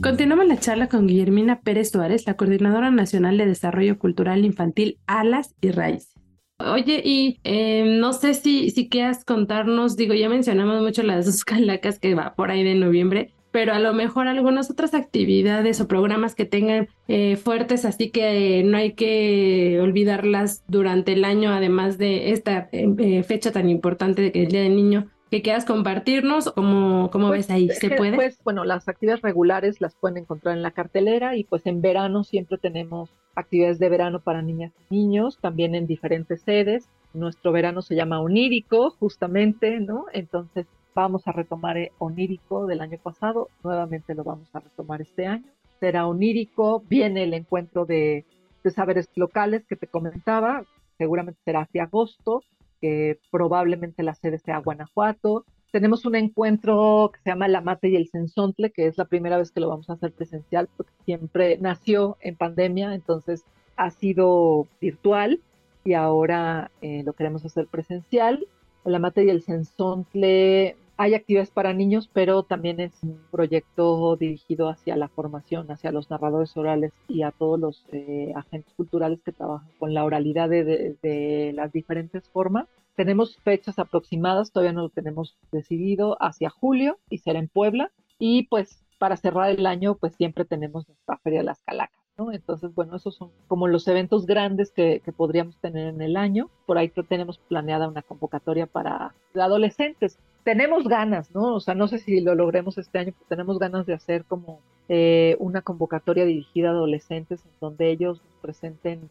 Continuamos 0.00 0.46
la 0.46 0.58
charla 0.58 0.88
con 0.88 1.06
Guillermina 1.06 1.60
Pérez 1.60 1.90
Suárez, 1.90 2.26
la 2.26 2.36
Coordinadora 2.36 2.90
Nacional 2.90 3.38
de 3.38 3.46
Desarrollo 3.46 3.98
Cultural 3.98 4.44
Infantil 4.44 4.98
Alas 5.06 5.54
y 5.60 5.70
Raíces. 5.70 6.14
Oye, 6.58 7.02
y 7.04 7.40
em, 7.42 7.98
no 7.98 8.12
sé 8.12 8.34
si, 8.34 8.70
si 8.70 8.88
quieras 8.88 9.24
contarnos, 9.24 9.96
digo, 9.96 10.14
ya 10.14 10.28
mencionamos 10.28 10.82
mucho 10.82 11.02
las 11.02 11.26
dos 11.26 11.44
calacas 11.46 11.98
que 11.98 12.14
va 12.14 12.34
por 12.34 12.50
ahí 12.50 12.62
de 12.62 12.74
noviembre, 12.76 13.33
pero 13.54 13.72
a 13.72 13.78
lo 13.78 13.94
mejor 13.94 14.26
algunas 14.26 14.68
otras 14.68 14.94
actividades 14.94 15.80
o 15.80 15.86
programas 15.86 16.34
que 16.34 16.44
tengan 16.44 16.88
eh, 17.06 17.36
fuertes, 17.36 17.84
así 17.84 18.10
que 18.10 18.64
no 18.64 18.76
hay 18.76 18.94
que 18.94 19.78
olvidarlas 19.80 20.64
durante 20.66 21.12
el 21.12 21.24
año, 21.24 21.52
además 21.52 21.96
de 21.96 22.32
esta 22.32 22.68
eh, 22.72 23.22
fecha 23.22 23.52
tan 23.52 23.68
importante 23.68 24.32
que 24.32 24.40
es 24.40 24.46
el 24.46 24.50
Día 24.50 24.62
del 24.62 24.74
Niño 24.74 25.06
que 25.30 25.40
quieras 25.40 25.64
compartirnos, 25.64 26.50
¿cómo, 26.50 27.10
cómo 27.12 27.28
pues, 27.28 27.46
ves 27.46 27.50
ahí? 27.50 27.68
¿Se 27.68 27.90
puede? 27.90 28.16
Pues 28.16 28.40
bueno, 28.42 28.64
las 28.64 28.88
actividades 28.88 29.22
regulares 29.22 29.80
las 29.80 29.94
pueden 29.94 30.18
encontrar 30.18 30.56
en 30.56 30.62
la 30.62 30.72
cartelera 30.72 31.36
y 31.36 31.44
pues 31.44 31.64
en 31.66 31.80
verano 31.80 32.24
siempre 32.24 32.58
tenemos 32.58 33.10
actividades 33.36 33.78
de 33.78 33.88
verano 33.88 34.18
para 34.18 34.42
niñas 34.42 34.72
y 34.90 34.96
niños, 34.96 35.38
también 35.40 35.76
en 35.76 35.86
diferentes 35.86 36.42
sedes. 36.42 36.88
Nuestro 37.12 37.52
verano 37.52 37.82
se 37.82 37.94
llama 37.94 38.20
Onírico, 38.20 38.90
justamente, 38.98 39.78
¿no? 39.78 40.06
Entonces 40.12 40.66
vamos 40.94 41.26
a 41.26 41.32
retomar 41.32 41.76
eh, 41.76 41.92
Onírico 41.98 42.66
del 42.66 42.80
año 42.80 42.98
pasado, 43.02 43.48
nuevamente 43.62 44.14
lo 44.14 44.24
vamos 44.24 44.48
a 44.54 44.60
retomar 44.60 45.02
este 45.02 45.26
año. 45.26 45.44
Será 45.80 46.06
Onírico, 46.06 46.82
viene 46.88 47.24
el 47.24 47.34
encuentro 47.34 47.84
de, 47.84 48.24
saberes 48.74 49.10
locales 49.14 49.66
que 49.66 49.76
te 49.76 49.86
comentaba, 49.86 50.64
seguramente 50.96 51.40
será 51.44 51.62
hacia 51.62 51.84
agosto, 51.84 52.42
que 52.80 53.18
probablemente 53.30 54.02
la 54.02 54.14
sede 54.14 54.38
sea 54.38 54.58
Guanajuato. 54.58 55.44
Tenemos 55.70 56.06
un 56.06 56.14
encuentro 56.14 57.10
que 57.12 57.20
se 57.20 57.30
llama 57.30 57.48
La 57.48 57.60
Mate 57.60 57.88
y 57.88 57.96
el 57.96 58.08
Sensontle, 58.08 58.70
que 58.70 58.86
es 58.86 58.96
la 58.96 59.04
primera 59.04 59.36
vez 59.36 59.50
que 59.50 59.60
lo 59.60 59.68
vamos 59.68 59.90
a 59.90 59.94
hacer 59.94 60.12
presencial, 60.12 60.68
porque 60.76 60.92
siempre 61.04 61.58
nació 61.60 62.16
en 62.20 62.36
pandemia, 62.36 62.94
entonces 62.94 63.44
ha 63.76 63.90
sido 63.90 64.66
virtual 64.80 65.40
y 65.84 65.92
ahora 65.92 66.70
eh, 66.80 67.02
lo 67.04 67.12
queremos 67.12 67.44
hacer 67.44 67.66
presencial. 67.66 68.46
La 68.84 68.98
Mate 68.98 69.24
y 69.24 69.30
el 69.30 69.42
Sensontle 69.42 70.76
hay 70.96 71.14
actividades 71.14 71.50
para 71.50 71.72
niños, 71.72 72.08
pero 72.12 72.44
también 72.44 72.78
es 72.80 72.92
un 73.02 73.20
proyecto 73.30 74.16
dirigido 74.16 74.68
hacia 74.68 74.96
la 74.96 75.08
formación, 75.08 75.70
hacia 75.70 75.90
los 75.90 76.08
narradores 76.10 76.56
orales 76.56 76.92
y 77.08 77.22
a 77.22 77.32
todos 77.32 77.58
los 77.58 77.84
eh, 77.92 78.32
agentes 78.36 78.72
culturales 78.74 79.20
que 79.22 79.32
trabajan 79.32 79.68
con 79.78 79.92
la 79.92 80.04
oralidad 80.04 80.48
de, 80.48 81.52
las 81.54 81.72
diferentes 81.72 82.28
formas. 82.28 82.68
Tenemos 82.94 83.36
fechas 83.38 83.78
aproximadas, 83.78 84.52
todavía 84.52 84.72
no 84.72 84.82
lo 84.82 84.88
tenemos 84.88 85.36
decidido, 85.50 86.16
hacia 86.20 86.48
julio 86.48 86.98
y 87.10 87.18
será 87.18 87.40
en 87.40 87.48
Puebla. 87.48 87.90
Y 88.20 88.46
pues 88.46 88.84
para 88.98 89.16
cerrar 89.16 89.50
el 89.50 89.66
año, 89.66 89.96
pues 89.96 90.14
siempre 90.14 90.44
tenemos 90.44 90.86
nuestra 90.88 91.18
Feria 91.18 91.40
de 91.40 91.46
las 91.46 91.60
Calacas. 91.62 91.98
¿no? 92.16 92.30
Entonces, 92.30 92.72
bueno, 92.72 92.94
esos 92.94 93.16
son 93.16 93.32
como 93.48 93.66
los 93.66 93.88
eventos 93.88 94.26
grandes 94.26 94.70
que, 94.70 95.02
que, 95.04 95.10
podríamos 95.10 95.56
tener 95.56 95.88
en 95.88 96.00
el 96.00 96.16
año. 96.16 96.48
Por 96.66 96.78
ahí 96.78 96.88
tenemos 97.08 97.38
planeada 97.38 97.88
una 97.88 98.02
convocatoria 98.02 98.66
para 98.66 99.12
adolescentes 99.34 100.20
tenemos 100.44 100.86
ganas, 100.86 101.34
¿no? 101.34 101.54
O 101.54 101.60
sea, 101.60 101.74
no 101.74 101.88
sé 101.88 101.98
si 101.98 102.20
lo 102.20 102.34
logremos 102.34 102.78
este 102.78 102.98
año, 102.98 103.12
pero 103.12 103.26
tenemos 103.28 103.58
ganas 103.58 103.86
de 103.86 103.94
hacer 103.94 104.24
como 104.26 104.60
eh, 104.88 105.36
una 105.40 105.62
convocatoria 105.62 106.26
dirigida 106.26 106.68
a 106.68 106.72
adolescentes 106.72 107.44
en 107.44 107.52
donde 107.60 107.90
ellos 107.90 108.20
presenten 108.42 109.08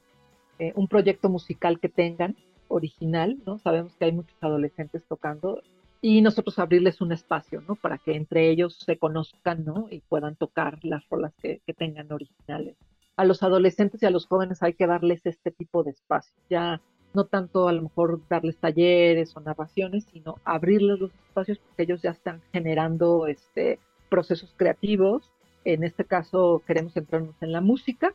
eh, 0.60 0.72
un 0.76 0.88
proyecto 0.88 1.30
musical 1.30 1.80
que 1.80 1.90
tengan 1.90 2.38
original, 2.68 3.38
¿no? 3.46 3.58
Sabemos 3.60 3.94
que 3.96 4.06
hay 4.06 4.12
muchos 4.12 4.38
adolescentes 4.42 5.04
tocando 5.08 5.62
y 6.02 6.22
nosotros 6.22 6.60
abrirles 6.60 7.02
un 7.02 7.12
espacio, 7.12 7.62
¿no? 7.68 7.76
Para 7.76 7.98
que 7.98 8.16
entre 8.16 8.50
ellos 8.50 8.78
se 8.86 8.98
conozcan, 8.98 9.66
¿no? 9.66 9.88
Y 9.90 10.02
puedan 10.02 10.36
tocar 10.36 10.78
las 10.84 11.08
rolas 11.10 11.34
que, 11.42 11.62
que 11.66 11.74
tengan 11.74 12.12
originales. 12.12 12.76
A 13.16 13.26
los 13.26 13.42
adolescentes 13.42 14.04
y 14.04 14.06
a 14.06 14.12
los 14.12 14.28
jóvenes 14.28 14.62
hay 14.62 14.74
que 14.74 14.88
darles 14.88 15.26
este 15.26 15.52
tipo 15.52 15.84
de 15.84 15.92
espacio. 15.92 16.36
Ya 16.50 16.82
no 17.14 17.26
tanto 17.26 17.68
a 17.68 17.74
lo 17.74 17.84
mejor 17.84 18.22
darles 18.30 18.58
talleres 18.58 19.36
o 19.36 19.40
narraciones, 19.40 20.06
sino 20.12 20.36
abrirles 20.44 21.00
los 21.00 21.12
espacios 21.14 21.60
porque 21.60 21.84
ellos 21.84 22.02
ya 22.02 22.12
están 22.12 22.42
generando 22.52 23.28
este 23.28 23.80
procesos 24.10 24.54
creativos. 24.58 25.32
En 25.66 25.84
este 25.84 26.06
caso 26.06 26.62
queremos 26.68 26.94
centrarnos 26.94 27.36
en 27.42 27.52
la 27.52 27.62
música. 27.62 28.14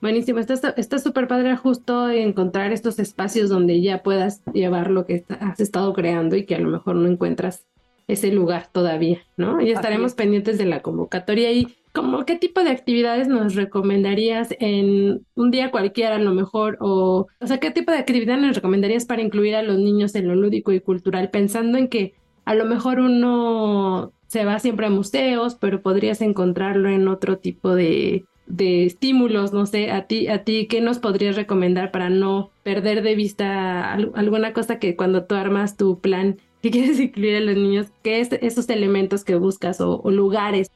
Buenísimo, 0.00 0.38
está 0.38 0.98
súper 0.98 1.28
padre 1.28 1.56
justo 1.56 2.08
encontrar 2.08 2.72
estos 2.72 2.98
espacios 2.98 3.50
donde 3.50 3.82
ya 3.82 4.02
puedas 4.02 4.42
llevar 4.54 4.90
lo 4.90 5.04
que 5.04 5.26
has 5.40 5.60
estado 5.60 5.92
creando 5.92 6.36
y 6.36 6.46
que 6.46 6.54
a 6.54 6.58
lo 6.58 6.70
mejor 6.70 6.96
no 6.96 7.06
encuentras 7.06 7.66
ese 8.08 8.32
lugar 8.32 8.68
todavía, 8.72 9.20
¿no? 9.36 9.60
Y 9.60 9.72
estaremos 9.72 10.14
pendientes 10.14 10.56
de 10.56 10.64
la 10.64 10.80
convocatoria 10.80 11.52
y 11.52 11.76
como 11.92 12.24
qué 12.24 12.36
tipo 12.36 12.62
de 12.62 12.70
actividades 12.70 13.28
nos 13.28 13.54
recomendarías 13.54 14.54
en 14.60 15.26
un 15.34 15.50
día 15.50 15.70
cualquiera 15.70 16.16
a 16.16 16.20
lo 16.20 16.32
mejor 16.32 16.78
o 16.80 17.26
o 17.40 17.46
sea, 17.46 17.58
qué 17.58 17.70
tipo 17.70 17.92
de 17.92 17.98
actividad 17.98 18.38
nos 18.38 18.56
recomendarías 18.56 19.04
para 19.04 19.22
incluir 19.22 19.56
a 19.56 19.62
los 19.62 19.78
niños 19.78 20.14
en 20.14 20.28
lo 20.28 20.34
lúdico 20.34 20.72
y 20.72 20.80
cultural 20.80 21.30
pensando 21.30 21.78
en 21.78 21.88
que 21.88 22.14
a 22.44 22.54
lo 22.54 22.64
mejor 22.64 23.00
uno 23.00 24.12
se 24.26 24.44
va 24.44 24.58
siempre 24.60 24.86
a 24.86 24.90
museos, 24.90 25.56
pero 25.56 25.82
podrías 25.82 26.20
encontrarlo 26.20 26.88
en 26.88 27.08
otro 27.08 27.38
tipo 27.38 27.74
de, 27.74 28.24
de 28.46 28.84
estímulos, 28.84 29.52
no 29.52 29.66
sé, 29.66 29.90
a 29.90 30.06
ti, 30.06 30.28
a 30.28 30.44
ti, 30.44 30.66
¿qué 30.68 30.80
nos 30.80 30.98
podrías 30.98 31.36
recomendar 31.36 31.90
para 31.90 32.10
no 32.10 32.50
perder 32.62 33.02
de 33.02 33.14
vista 33.14 33.92
alguna 33.92 34.52
cosa 34.52 34.78
que 34.78 34.96
cuando 34.96 35.24
tú 35.24 35.34
armas 35.34 35.76
tu 35.76 36.00
plan 36.00 36.38
que 36.62 36.70
quieres 36.70 37.00
incluir 37.00 37.36
a 37.36 37.40
los 37.40 37.56
niños, 37.56 37.86
qué 38.02 38.20
es 38.20 38.30
esos 38.32 38.68
elementos 38.68 39.24
que 39.24 39.34
buscas 39.34 39.80
o, 39.80 40.00
o 40.00 40.10
lugares? 40.10 40.70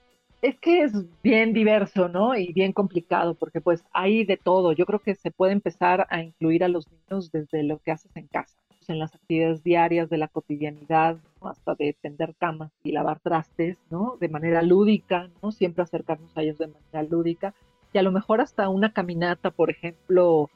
Es 0.44 0.58
que 0.60 0.82
es 0.82 0.92
bien 1.22 1.54
diverso, 1.54 2.10
¿no? 2.10 2.36
Y 2.36 2.52
bien 2.52 2.74
complicado, 2.74 3.34
porque 3.34 3.62
pues 3.62 3.82
hay 3.94 4.26
de 4.26 4.36
todo. 4.36 4.72
Yo 4.72 4.84
creo 4.84 4.98
que 4.98 5.14
se 5.14 5.30
puede 5.30 5.54
empezar 5.54 6.06
a 6.10 6.20
incluir 6.20 6.62
a 6.64 6.68
los 6.68 6.86
niños 6.92 7.32
desde 7.32 7.62
lo 7.62 7.78
que 7.78 7.92
haces 7.92 8.14
en 8.14 8.26
casa 8.26 8.54
en 8.88 8.98
las 8.98 9.14
actividades 9.14 9.64
diarias 9.64 10.10
de 10.10 10.18
la 10.18 10.28
cotidianidad, 10.28 11.16
hasta 11.40 11.74
de 11.76 11.96
tender 11.98 12.34
camas 12.34 12.70
y 12.82 12.92
lavar 12.92 13.20
trastes, 13.20 13.78
¿no? 13.88 14.18
De 14.20 14.28
manera 14.28 14.60
lúdica, 14.60 15.30
¿no? 15.42 15.50
Siempre 15.50 15.82
acercarnos 15.82 16.36
a 16.36 16.42
ellos 16.42 16.58
de 16.58 16.66
manera 16.66 17.02
lúdica 17.02 17.54
y 17.94 17.96
a 17.96 18.02
lo 18.02 18.12
mejor 18.12 18.42
hasta 18.42 18.68
una 18.68 18.92
caminata, 18.92 19.50
por 19.50 19.70
ejemplo, 19.70 20.50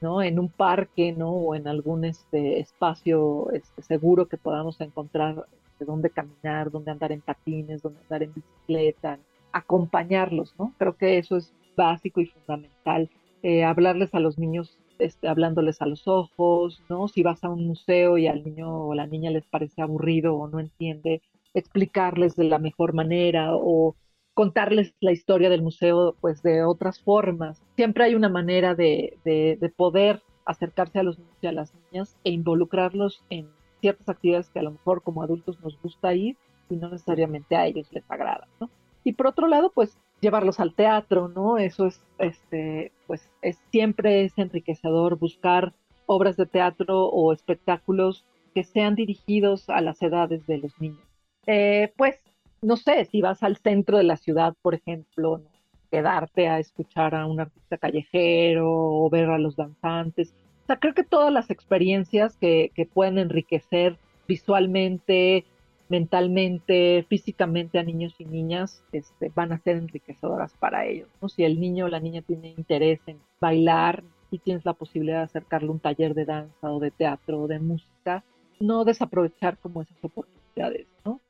¿no? 0.00 0.22
En 0.22 0.38
un 0.38 0.48
parque, 0.48 1.12
¿no? 1.12 1.30
O 1.32 1.54
en 1.54 1.68
algún 1.68 2.06
este, 2.06 2.60
espacio 2.60 3.50
este, 3.52 3.82
seguro 3.82 4.24
que 4.24 4.38
podamos 4.38 4.80
encontrar 4.80 5.44
este, 5.52 5.84
dónde 5.84 6.08
caminar, 6.08 6.70
dónde 6.70 6.92
andar 6.92 7.12
en 7.12 7.20
patines, 7.20 7.82
dónde 7.82 8.00
andar 8.00 8.22
en 8.22 8.32
bicicleta, 8.32 9.18
acompañarlos, 9.54 10.54
¿no? 10.58 10.74
Creo 10.78 10.96
que 10.96 11.16
eso 11.16 11.36
es 11.36 11.54
básico 11.76 12.20
y 12.20 12.26
fundamental. 12.26 13.08
Eh, 13.42 13.64
hablarles 13.64 14.14
a 14.14 14.20
los 14.20 14.38
niños 14.38 14.78
este, 14.98 15.28
hablándoles 15.28 15.80
a 15.80 15.86
los 15.86 16.06
ojos, 16.06 16.82
¿no? 16.88 17.08
Si 17.08 17.22
vas 17.22 17.42
a 17.44 17.48
un 17.50 17.66
museo 17.66 18.18
y 18.18 18.26
al 18.26 18.44
niño 18.44 18.86
o 18.88 18.94
la 18.94 19.06
niña 19.06 19.30
les 19.30 19.44
parece 19.44 19.80
aburrido 19.80 20.34
o 20.34 20.48
no 20.48 20.60
entiende, 20.60 21.22
explicarles 21.54 22.36
de 22.36 22.44
la 22.44 22.58
mejor 22.58 22.94
manera 22.94 23.50
o 23.54 23.96
contarles 24.34 24.94
la 25.00 25.12
historia 25.12 25.50
del 25.50 25.62
museo 25.62 26.16
pues 26.20 26.42
de 26.42 26.64
otras 26.64 27.00
formas. 27.00 27.62
Siempre 27.76 28.04
hay 28.04 28.14
una 28.16 28.28
manera 28.28 28.74
de, 28.74 29.18
de, 29.24 29.72
poder 29.76 30.22
acercarse 30.44 30.98
a 30.98 31.04
los 31.04 31.18
niños 31.18 31.36
y 31.40 31.46
a 31.46 31.52
las 31.52 31.72
niñas 31.74 32.16
e 32.24 32.30
involucrarlos 32.30 33.22
en 33.30 33.48
ciertas 33.80 34.08
actividades 34.08 34.48
que 34.50 34.58
a 34.58 34.64
lo 34.64 34.72
mejor 34.72 35.02
como 35.02 35.22
adultos 35.22 35.60
nos 35.62 35.80
gusta 35.80 36.14
ir 36.14 36.36
y 36.68 36.76
no 36.76 36.88
necesariamente 36.88 37.54
a 37.54 37.66
ellos 37.66 37.86
les 37.92 38.04
agrada, 38.10 38.48
¿no? 38.60 38.68
Y 39.04 39.12
por 39.12 39.26
otro 39.26 39.46
lado, 39.46 39.70
pues 39.72 39.98
llevarlos 40.20 40.58
al 40.58 40.74
teatro, 40.74 41.28
¿no? 41.28 41.58
Eso 41.58 41.86
es, 41.86 42.02
este, 42.18 42.90
pues 43.06 43.30
es, 43.42 43.58
siempre 43.70 44.24
es 44.24 44.36
enriquecedor 44.38 45.18
buscar 45.18 45.74
obras 46.06 46.36
de 46.36 46.46
teatro 46.46 47.06
o 47.06 47.32
espectáculos 47.32 48.24
que 48.54 48.64
sean 48.64 48.94
dirigidos 48.94 49.68
a 49.68 49.80
las 49.80 50.00
edades 50.00 50.46
de 50.46 50.58
los 50.58 50.80
niños. 50.80 51.02
Eh, 51.46 51.92
pues, 51.96 52.18
no 52.62 52.76
sé, 52.76 53.04
si 53.04 53.20
vas 53.20 53.42
al 53.42 53.58
centro 53.58 53.98
de 53.98 54.04
la 54.04 54.16
ciudad, 54.16 54.54
por 54.62 54.74
ejemplo, 54.74 55.42
quedarte 55.90 56.48
a 56.48 56.58
escuchar 56.58 57.14
a 57.14 57.26
un 57.26 57.40
artista 57.40 57.76
callejero 57.76 58.66
o 58.70 59.10
ver 59.10 59.28
a 59.28 59.38
los 59.38 59.56
danzantes. 59.56 60.34
O 60.62 60.66
sea, 60.66 60.76
creo 60.78 60.94
que 60.94 61.04
todas 61.04 61.32
las 61.32 61.50
experiencias 61.50 62.36
que, 62.36 62.72
que 62.74 62.86
pueden 62.86 63.18
enriquecer 63.18 63.98
visualmente, 64.26 65.44
mentalmente, 65.88 67.04
físicamente 67.08 67.78
a 67.78 67.82
niños 67.82 68.14
y 68.18 68.24
niñas 68.24 68.82
este, 68.92 69.30
van 69.34 69.52
a 69.52 69.58
ser 69.58 69.76
enriquecedoras 69.76 70.52
para 70.54 70.86
ellos. 70.86 71.08
¿no? 71.20 71.28
Si 71.28 71.44
el 71.44 71.60
niño 71.60 71.86
o 71.86 71.88
la 71.88 72.00
niña 72.00 72.22
tiene 72.22 72.54
interés 72.56 73.00
en 73.06 73.18
bailar 73.40 74.02
y 74.30 74.38
tienes 74.38 74.64
la 74.64 74.72
posibilidad 74.72 75.18
de 75.18 75.24
acercarle 75.24 75.70
un 75.70 75.80
taller 75.80 76.14
de 76.14 76.24
danza 76.24 76.72
o 76.72 76.80
de 76.80 76.90
teatro 76.90 77.42
o 77.42 77.46
de 77.46 77.60
música, 77.60 78.24
no 78.60 78.84
desaprovechar 78.84 79.58
como 79.58 79.82
esas 79.82 80.02
oportunidades. 80.02 80.86
¿no? 81.04 81.20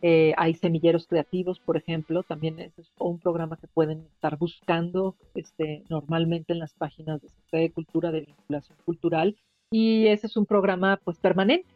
Eh, 0.00 0.32
hay 0.36 0.54
semilleros 0.54 1.06
creativos, 1.06 1.58
por 1.60 1.76
ejemplo, 1.76 2.22
también 2.22 2.60
es 2.60 2.72
un 2.98 3.18
programa 3.18 3.56
que 3.56 3.66
pueden 3.66 4.06
estar 4.14 4.38
buscando 4.38 5.16
este, 5.34 5.82
normalmente 5.88 6.52
en 6.52 6.60
las 6.60 6.72
páginas 6.74 7.20
de 7.20 7.28
Secretaría 7.28 7.68
de 7.68 7.72
Cultura 7.72 8.12
de 8.12 8.20
Vinculación 8.20 8.78
Cultural 8.84 9.36
y 9.70 10.06
ese 10.06 10.26
es 10.28 10.36
un 10.36 10.46
programa 10.46 11.00
pues 11.02 11.18
permanente 11.18 11.73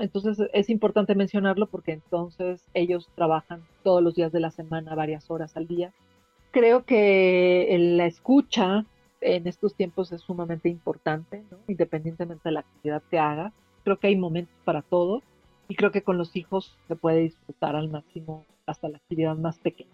entonces 0.00 0.38
es 0.52 0.68
importante 0.68 1.14
mencionarlo 1.14 1.66
porque 1.66 1.92
entonces 1.92 2.62
ellos 2.74 3.08
trabajan 3.14 3.62
todos 3.82 4.02
los 4.02 4.14
días 4.14 4.32
de 4.32 4.40
la 4.40 4.50
semana, 4.50 4.94
varias 4.94 5.30
horas 5.30 5.56
al 5.56 5.66
día. 5.66 5.92
Creo 6.50 6.84
que 6.84 7.76
la 7.96 8.06
escucha 8.06 8.84
en 9.20 9.46
estos 9.46 9.74
tiempos 9.74 10.12
es 10.12 10.20
sumamente 10.22 10.68
importante, 10.68 11.44
independientemente 11.68 12.48
de 12.48 12.52
la 12.52 12.60
actividad 12.60 13.02
que 13.10 13.18
haga. 13.18 13.52
Creo 13.84 13.98
que 13.98 14.08
hay 14.08 14.16
momentos 14.16 14.54
para 14.64 14.82
todo 14.82 15.22
y 15.68 15.76
creo 15.76 15.90
que 15.90 16.02
con 16.02 16.18
los 16.18 16.36
hijos 16.36 16.76
se 16.88 16.96
puede 16.96 17.20
disfrutar 17.20 17.76
al 17.76 17.88
máximo 17.88 18.44
hasta 18.66 18.88
la 18.88 18.98
actividad 18.98 19.36
más 19.36 19.58
pequeña. 19.58 19.90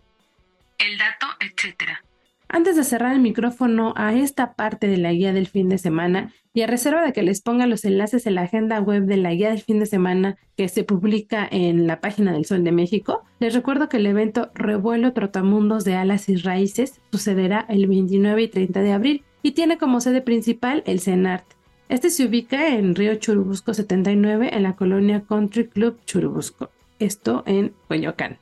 El 0.78 0.98
dato, 0.98 1.26
etcétera. 1.40 2.02
Antes 2.48 2.76
de 2.76 2.84
cerrar 2.84 3.12
el 3.12 3.20
micrófono 3.20 3.92
a 3.96 4.14
esta 4.14 4.54
parte 4.54 4.86
de 4.86 4.98
la 4.98 5.12
guía 5.12 5.32
del 5.32 5.48
fin 5.48 5.68
de 5.68 5.78
semana 5.78 6.32
y 6.54 6.62
a 6.62 6.68
reserva 6.68 7.04
de 7.04 7.12
que 7.12 7.22
les 7.22 7.42
ponga 7.42 7.66
los 7.66 7.84
enlaces 7.84 8.24
en 8.26 8.36
la 8.36 8.42
agenda 8.42 8.80
web 8.80 9.04
de 9.04 9.16
la 9.16 9.34
guía 9.34 9.50
del 9.50 9.62
fin 9.62 9.80
de 9.80 9.86
semana 9.86 10.36
que 10.56 10.68
se 10.68 10.84
publica 10.84 11.46
en 11.50 11.88
la 11.88 12.00
página 12.00 12.32
del 12.32 12.44
Sol 12.44 12.62
de 12.62 12.70
México, 12.70 13.24
les 13.40 13.52
recuerdo 13.52 13.88
que 13.88 13.96
el 13.96 14.06
evento 14.06 14.50
Revuelo 14.54 15.12
Trotamundos 15.12 15.84
de 15.84 15.96
Alas 15.96 16.28
y 16.28 16.36
Raíces 16.36 17.00
sucederá 17.10 17.66
el 17.68 17.88
29 17.88 18.42
y 18.42 18.48
30 18.48 18.80
de 18.80 18.92
abril 18.92 19.24
y 19.42 19.52
tiene 19.52 19.76
como 19.76 20.00
sede 20.00 20.22
principal 20.22 20.84
el 20.86 21.00
CENART. 21.00 21.44
Este 21.88 22.10
se 22.10 22.26
ubica 22.26 22.74
en 22.74 22.94
Río 22.94 23.16
Churubusco 23.16 23.74
79 23.74 24.50
en 24.52 24.62
la 24.62 24.76
colonia 24.76 25.24
Country 25.28 25.68
Club 25.68 25.98
Churubusco, 26.06 26.70
esto 26.98 27.42
en 27.46 27.74
Coyoacán. 27.88 28.38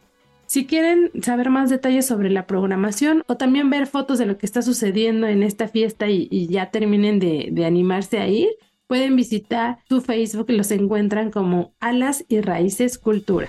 Si 0.54 0.66
quieren 0.66 1.10
saber 1.20 1.50
más 1.50 1.68
detalles 1.68 2.06
sobre 2.06 2.30
la 2.30 2.46
programación 2.46 3.24
o 3.26 3.36
también 3.36 3.70
ver 3.70 3.88
fotos 3.88 4.20
de 4.20 4.26
lo 4.26 4.38
que 4.38 4.46
está 4.46 4.62
sucediendo 4.62 5.26
en 5.26 5.42
esta 5.42 5.66
fiesta 5.66 6.08
y, 6.08 6.46
ya 6.46 6.70
terminen 6.70 7.18
de, 7.18 7.48
de, 7.50 7.64
animarse 7.66 8.20
a 8.20 8.28
ir, 8.28 8.50
pueden 8.86 9.16
visitar 9.16 9.78
su 9.88 10.00
Facebook 10.00 10.48
los 10.50 10.70
encuentran 10.70 11.32
como 11.32 11.74
Alas 11.80 12.24
y 12.28 12.40
Raíces 12.40 12.98
Cultura. 12.98 13.48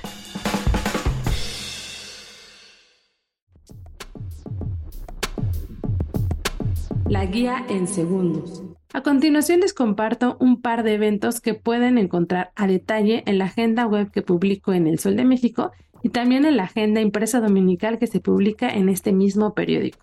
La 7.07 7.27
guía 7.27 7.63
en 7.69 7.87
segundos. 7.87 8.63
A 8.93 9.03
continuación 9.03 9.59
les 9.59 9.75
comparto 9.75 10.37
un 10.39 10.61
par 10.61 10.81
de 10.81 10.93
eventos 10.93 11.39
que 11.39 11.53
pueden 11.53 11.99
encontrar 11.99 12.51
a 12.55 12.65
detalle 12.65 13.23
en 13.27 13.37
la 13.37 13.45
agenda 13.45 13.85
web 13.85 14.09
que 14.09 14.23
publico 14.23 14.73
en 14.73 14.87
El 14.87 14.97
Sol 14.97 15.15
de 15.17 15.25
México 15.25 15.71
y 16.05 16.09
también 16.09 16.45
en 16.45 16.55
la 16.55 16.65
agenda 16.65 17.01
impresa 17.01 17.41
dominical 17.41 17.97
que 17.97 18.05
se 18.05 18.19
publica 18.19 18.69
en 18.69 18.89
este 18.89 19.11
mismo 19.11 19.55
periódico. 19.55 19.97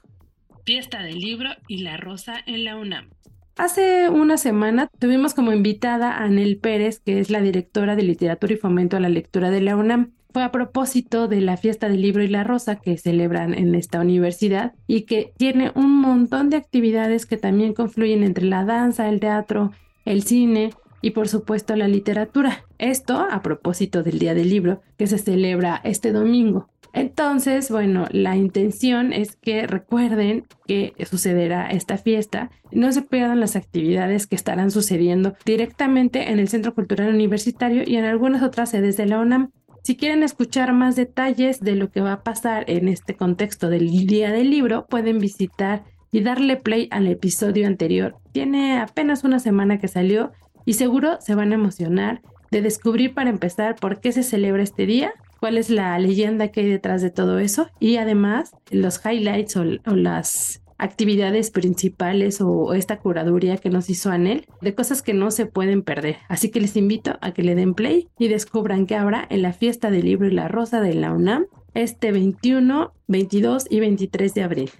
Fiesta 0.64 1.00
del 1.00 1.20
Libro 1.20 1.50
y 1.68 1.84
la 1.84 1.96
Rosa 1.96 2.42
en 2.44 2.64
la 2.64 2.76
UNAM. 2.76 3.10
Hace 3.54 4.10
una 4.10 4.36
semana 4.36 4.90
tuvimos 4.98 5.32
como 5.32 5.52
invitada 5.52 6.10
a 6.10 6.24
Anel 6.24 6.58
Pérez, 6.58 6.98
que 6.98 7.20
es 7.20 7.30
la 7.30 7.40
directora 7.40 7.94
de 7.94 8.02
Literatura 8.02 8.52
y 8.52 8.56
Fomento 8.56 8.96
a 8.96 9.00
la 9.00 9.10
Lectura 9.10 9.50
de 9.50 9.60
la 9.60 9.76
UNAM. 9.76 10.10
Fue 10.32 10.42
a 10.42 10.50
propósito 10.50 11.28
de 11.28 11.40
la 11.40 11.56
fiesta 11.56 11.88
del 11.88 12.02
libro 12.02 12.24
y 12.24 12.28
la 12.28 12.42
rosa 12.42 12.80
que 12.80 12.98
celebran 12.98 13.54
en 13.54 13.72
esta 13.76 14.00
universidad 14.00 14.72
y 14.88 15.02
que 15.02 15.32
tiene 15.36 15.70
un 15.76 16.00
montón 16.00 16.50
de 16.50 16.56
actividades 16.56 17.26
que 17.26 17.36
también 17.36 17.74
confluyen 17.74 18.24
entre 18.24 18.46
la 18.46 18.64
danza, 18.64 19.08
el 19.08 19.20
teatro, 19.20 19.70
el 20.04 20.24
cine, 20.24 20.72
y 21.02 21.10
por 21.10 21.28
supuesto 21.28 21.76
la 21.76 21.88
literatura. 21.88 22.64
Esto 22.78 23.26
a 23.30 23.42
propósito 23.42 24.02
del 24.02 24.18
Día 24.18 24.34
del 24.34 24.48
Libro 24.48 24.80
que 24.96 25.06
se 25.06 25.18
celebra 25.18 25.80
este 25.84 26.12
domingo. 26.12 26.68
Entonces, 26.94 27.70
bueno, 27.70 28.06
la 28.10 28.36
intención 28.36 29.12
es 29.12 29.36
que 29.36 29.66
recuerden 29.66 30.44
que 30.66 30.92
sucederá 31.04 31.70
esta 31.70 31.96
fiesta. 31.96 32.50
No 32.70 32.92
se 32.92 33.02
pierdan 33.02 33.40
las 33.40 33.56
actividades 33.56 34.26
que 34.26 34.36
estarán 34.36 34.70
sucediendo 34.70 35.34
directamente 35.44 36.30
en 36.30 36.38
el 36.38 36.48
Centro 36.48 36.74
Cultural 36.74 37.14
Universitario 37.14 37.82
y 37.86 37.96
en 37.96 38.04
algunas 38.04 38.42
otras 38.42 38.70
sedes 38.70 38.96
de 38.96 39.06
la 39.06 39.20
UNAM. 39.20 39.50
Si 39.82 39.96
quieren 39.96 40.22
escuchar 40.22 40.72
más 40.74 40.94
detalles 40.94 41.60
de 41.60 41.74
lo 41.74 41.90
que 41.90 42.02
va 42.02 42.12
a 42.12 42.22
pasar 42.22 42.64
en 42.70 42.88
este 42.88 43.16
contexto 43.16 43.68
del 43.68 43.90
Día 44.06 44.30
del 44.30 44.50
Libro, 44.50 44.86
pueden 44.86 45.18
visitar 45.18 45.84
y 46.12 46.20
darle 46.20 46.56
play 46.56 46.88
al 46.90 47.08
episodio 47.08 47.66
anterior. 47.66 48.16
Tiene 48.32 48.78
apenas 48.78 49.24
una 49.24 49.40
semana 49.40 49.78
que 49.78 49.88
salió 49.88 50.32
y 50.64 50.74
seguro 50.74 51.18
se 51.20 51.34
van 51.34 51.52
a 51.52 51.56
emocionar 51.56 52.22
de 52.50 52.62
descubrir 52.62 53.14
para 53.14 53.30
empezar 53.30 53.76
por 53.76 54.00
qué 54.00 54.12
se 54.12 54.22
celebra 54.22 54.62
este 54.62 54.86
día 54.86 55.12
cuál 55.42 55.58
es 55.58 55.70
la 55.70 55.98
leyenda 55.98 56.52
que 56.52 56.60
hay 56.60 56.68
detrás 56.68 57.02
de 57.02 57.10
todo 57.10 57.40
eso 57.40 57.68
y 57.80 57.96
además 57.96 58.52
los 58.70 59.04
highlights 59.04 59.56
o, 59.56 59.64
las 59.64 60.62
actividades 60.78 61.50
principales 61.50 62.40
o 62.40 62.74
esta 62.74 63.00
curaduría 63.00 63.56
que 63.56 63.68
nos 63.68 63.90
hizo 63.90 64.10
Anel 64.10 64.46
de 64.60 64.74
cosas 64.76 65.02
que 65.02 65.14
no 65.14 65.32
se 65.32 65.46
pueden 65.46 65.82
perder. 65.82 66.18
Así 66.28 66.52
que 66.52 66.60
les 66.60 66.76
invito 66.76 67.18
a 67.20 67.32
que 67.32 67.42
le 67.42 67.56
den 67.56 67.74
play 67.74 68.08
y 68.20 68.28
descubran 68.28 68.86
que 68.86 68.94
habrá 68.94 69.26
en 69.30 69.42
la 69.42 69.52
fiesta 69.52 69.90
del 69.90 70.04
libro 70.04 70.28
y 70.28 70.30
la 70.30 70.46
rosa 70.46 70.80
de 70.80 70.94
la 70.94 71.12
UNAM 71.12 71.46
este 71.74 72.12
21, 72.12 72.92
22 73.08 73.66
y 73.68 73.80
23 73.80 74.34
de 74.34 74.42
abril. 74.44 74.70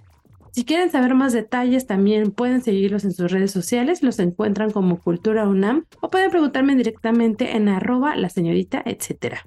Si 0.53 0.65
quieren 0.65 0.91
saber 0.91 1.15
más 1.15 1.33
detalles, 1.33 1.87
también 1.87 2.29
pueden 2.29 2.61
seguirlos 2.61 3.05
en 3.05 3.11
sus 3.11 3.31
redes 3.31 3.49
sociales, 3.49 4.03
los 4.03 4.19
encuentran 4.19 4.69
como 4.69 4.99
Cultura 4.99 5.47
UNAM 5.47 5.85
o 5.99 6.11
pueden 6.11 6.29
preguntarme 6.29 6.75
directamente 6.75 7.55
en 7.55 7.69
arroba 7.69 8.15
la 8.15 8.29
señorita, 8.29 8.83
etc. 8.85 9.37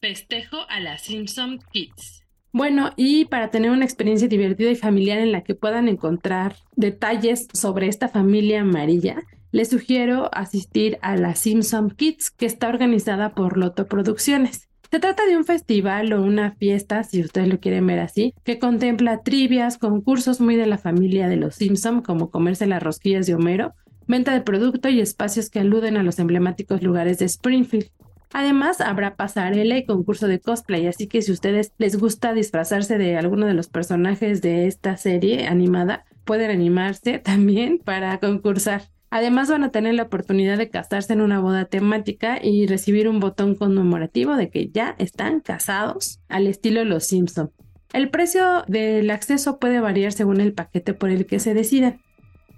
Festejo 0.00 0.58
a 0.68 0.80
la 0.80 0.98
Simpson 0.98 1.60
Kids. 1.70 2.24
Bueno, 2.50 2.90
y 2.96 3.26
para 3.26 3.52
tener 3.52 3.70
una 3.70 3.84
experiencia 3.84 4.26
divertida 4.26 4.72
y 4.72 4.74
familiar 4.74 5.18
en 5.18 5.30
la 5.30 5.44
que 5.44 5.54
puedan 5.54 5.86
encontrar 5.86 6.56
detalles 6.74 7.46
sobre 7.52 7.86
esta 7.86 8.08
familia 8.08 8.62
amarilla, 8.62 9.22
les 9.52 9.70
sugiero 9.70 10.30
asistir 10.32 10.98
a 11.00 11.14
la 11.14 11.36
Simpson 11.36 11.90
Kids, 11.90 12.32
que 12.32 12.46
está 12.46 12.68
organizada 12.68 13.36
por 13.36 13.56
Loto 13.56 13.86
Producciones. 13.86 14.65
Se 14.90 15.00
trata 15.00 15.26
de 15.26 15.36
un 15.36 15.44
festival 15.44 16.12
o 16.12 16.22
una 16.22 16.52
fiesta, 16.52 17.02
si 17.02 17.20
ustedes 17.20 17.48
lo 17.48 17.58
quieren 17.58 17.86
ver 17.86 17.98
así, 17.98 18.34
que 18.44 18.58
contempla 18.58 19.22
trivias, 19.22 19.78
concursos 19.78 20.40
muy 20.40 20.56
de 20.56 20.66
la 20.66 20.78
familia 20.78 21.28
de 21.28 21.36
los 21.36 21.56
Simpson, 21.56 22.02
como 22.02 22.30
comerse 22.30 22.66
las 22.66 22.82
rosquillas 22.82 23.26
de 23.26 23.34
Homero, 23.34 23.74
venta 24.06 24.32
de 24.32 24.40
producto 24.40 24.88
y 24.88 25.00
espacios 25.00 25.50
que 25.50 25.60
aluden 25.60 25.96
a 25.96 26.02
los 26.02 26.18
emblemáticos 26.18 26.82
lugares 26.82 27.18
de 27.18 27.24
Springfield. 27.24 27.90
Además, 28.32 28.80
habrá 28.80 29.16
pasarela 29.16 29.76
y 29.78 29.86
concurso 29.86 30.28
de 30.28 30.40
cosplay, 30.40 30.86
así 30.86 31.06
que 31.06 31.22
si 31.22 31.32
ustedes 31.32 31.72
les 31.78 31.96
gusta 31.96 32.32
disfrazarse 32.32 32.98
de 32.98 33.16
alguno 33.16 33.46
de 33.46 33.54
los 33.54 33.68
personajes 33.68 34.42
de 34.42 34.66
esta 34.66 34.96
serie 34.96 35.46
animada, 35.46 36.04
pueden 36.24 36.50
animarse 36.50 37.18
también 37.18 37.78
para 37.78 38.18
concursar. 38.18 38.82
Además 39.16 39.48
van 39.48 39.64
a 39.64 39.70
tener 39.70 39.94
la 39.94 40.02
oportunidad 40.02 40.58
de 40.58 40.68
casarse 40.68 41.14
en 41.14 41.22
una 41.22 41.40
boda 41.40 41.64
temática 41.64 42.38
y 42.42 42.66
recibir 42.66 43.08
un 43.08 43.18
botón 43.18 43.54
conmemorativo 43.54 44.36
de 44.36 44.50
que 44.50 44.68
ya 44.68 44.94
están 44.98 45.40
casados 45.40 46.20
al 46.28 46.46
estilo 46.46 46.84
Los 46.84 47.06
Simpson. 47.06 47.50
El 47.94 48.10
precio 48.10 48.62
del 48.68 49.08
acceso 49.10 49.58
puede 49.58 49.80
variar 49.80 50.12
según 50.12 50.42
el 50.42 50.52
paquete 50.52 50.92
por 50.92 51.08
el 51.08 51.24
que 51.24 51.38
se 51.38 51.54
decida. 51.54 51.96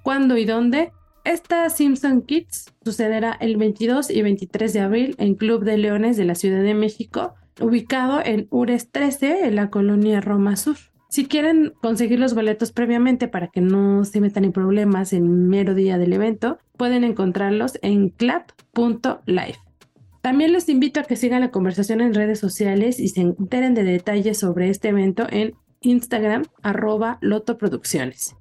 ¿Cuándo 0.03 0.37
y 0.37 0.47
dónde? 0.47 0.90
Esta 1.23 1.71
Simpson 1.71 2.23
Kids 2.23 2.75
sucederá 2.85 3.37
el 3.38 3.57
22 3.57 4.11
y 4.11 4.21
23 4.23 4.73
de 4.73 4.81
abril 4.81 5.14
en 5.18 5.37
Club 5.37 5.62
de 5.62 5.79
Leones 5.79 6.16
de 6.16 6.25
la 6.25 6.35
Ciudad 6.35 6.64
de 6.64 6.75
México, 6.75 7.37
ubicado 7.61 8.21
en 8.25 8.49
Ures 8.51 8.90
13, 8.90 9.47
en 9.47 9.55
la 9.55 9.71
colonia 9.71 10.21
Roma 10.21 10.57
Sur. 10.57 10.77
Si 11.09 11.27
quieren 11.27 11.73
conseguir 11.81 12.21
los 12.21 12.35
boletos 12.35 12.73
previamente 12.73 13.29
para 13.29 13.49
que 13.49 13.62
no 13.62 14.05
se 14.05 14.21
metan 14.21 14.44
en 14.44 14.53
problemas 14.53 15.14
en 15.14 15.49
mero 15.49 15.75
día 15.75 15.97
del 15.97 16.12
evento, 16.12 16.59
pueden 16.77 17.03
encontrarlos 17.03 17.79
en 17.81 18.11
clap.live. 18.11 19.57
También 20.21 20.53
les 20.53 20.68
invito 20.68 21.01
a 21.01 21.05
que 21.05 21.16
sigan 21.16 21.40
la 21.40 21.51
conversación 21.51 22.03
en 22.03 22.12
redes 22.12 22.38
sociales 22.38 23.01
y 23.01 23.09
se 23.09 23.23
enteren 23.23 23.73
de 23.73 23.85
detalles 23.85 24.38
sobre 24.38 24.68
este 24.68 24.88
evento 24.88 25.27
en 25.31 25.55
Instagram 25.81 26.44
arroba 26.62 27.16
lotoproducciones. 27.23 28.37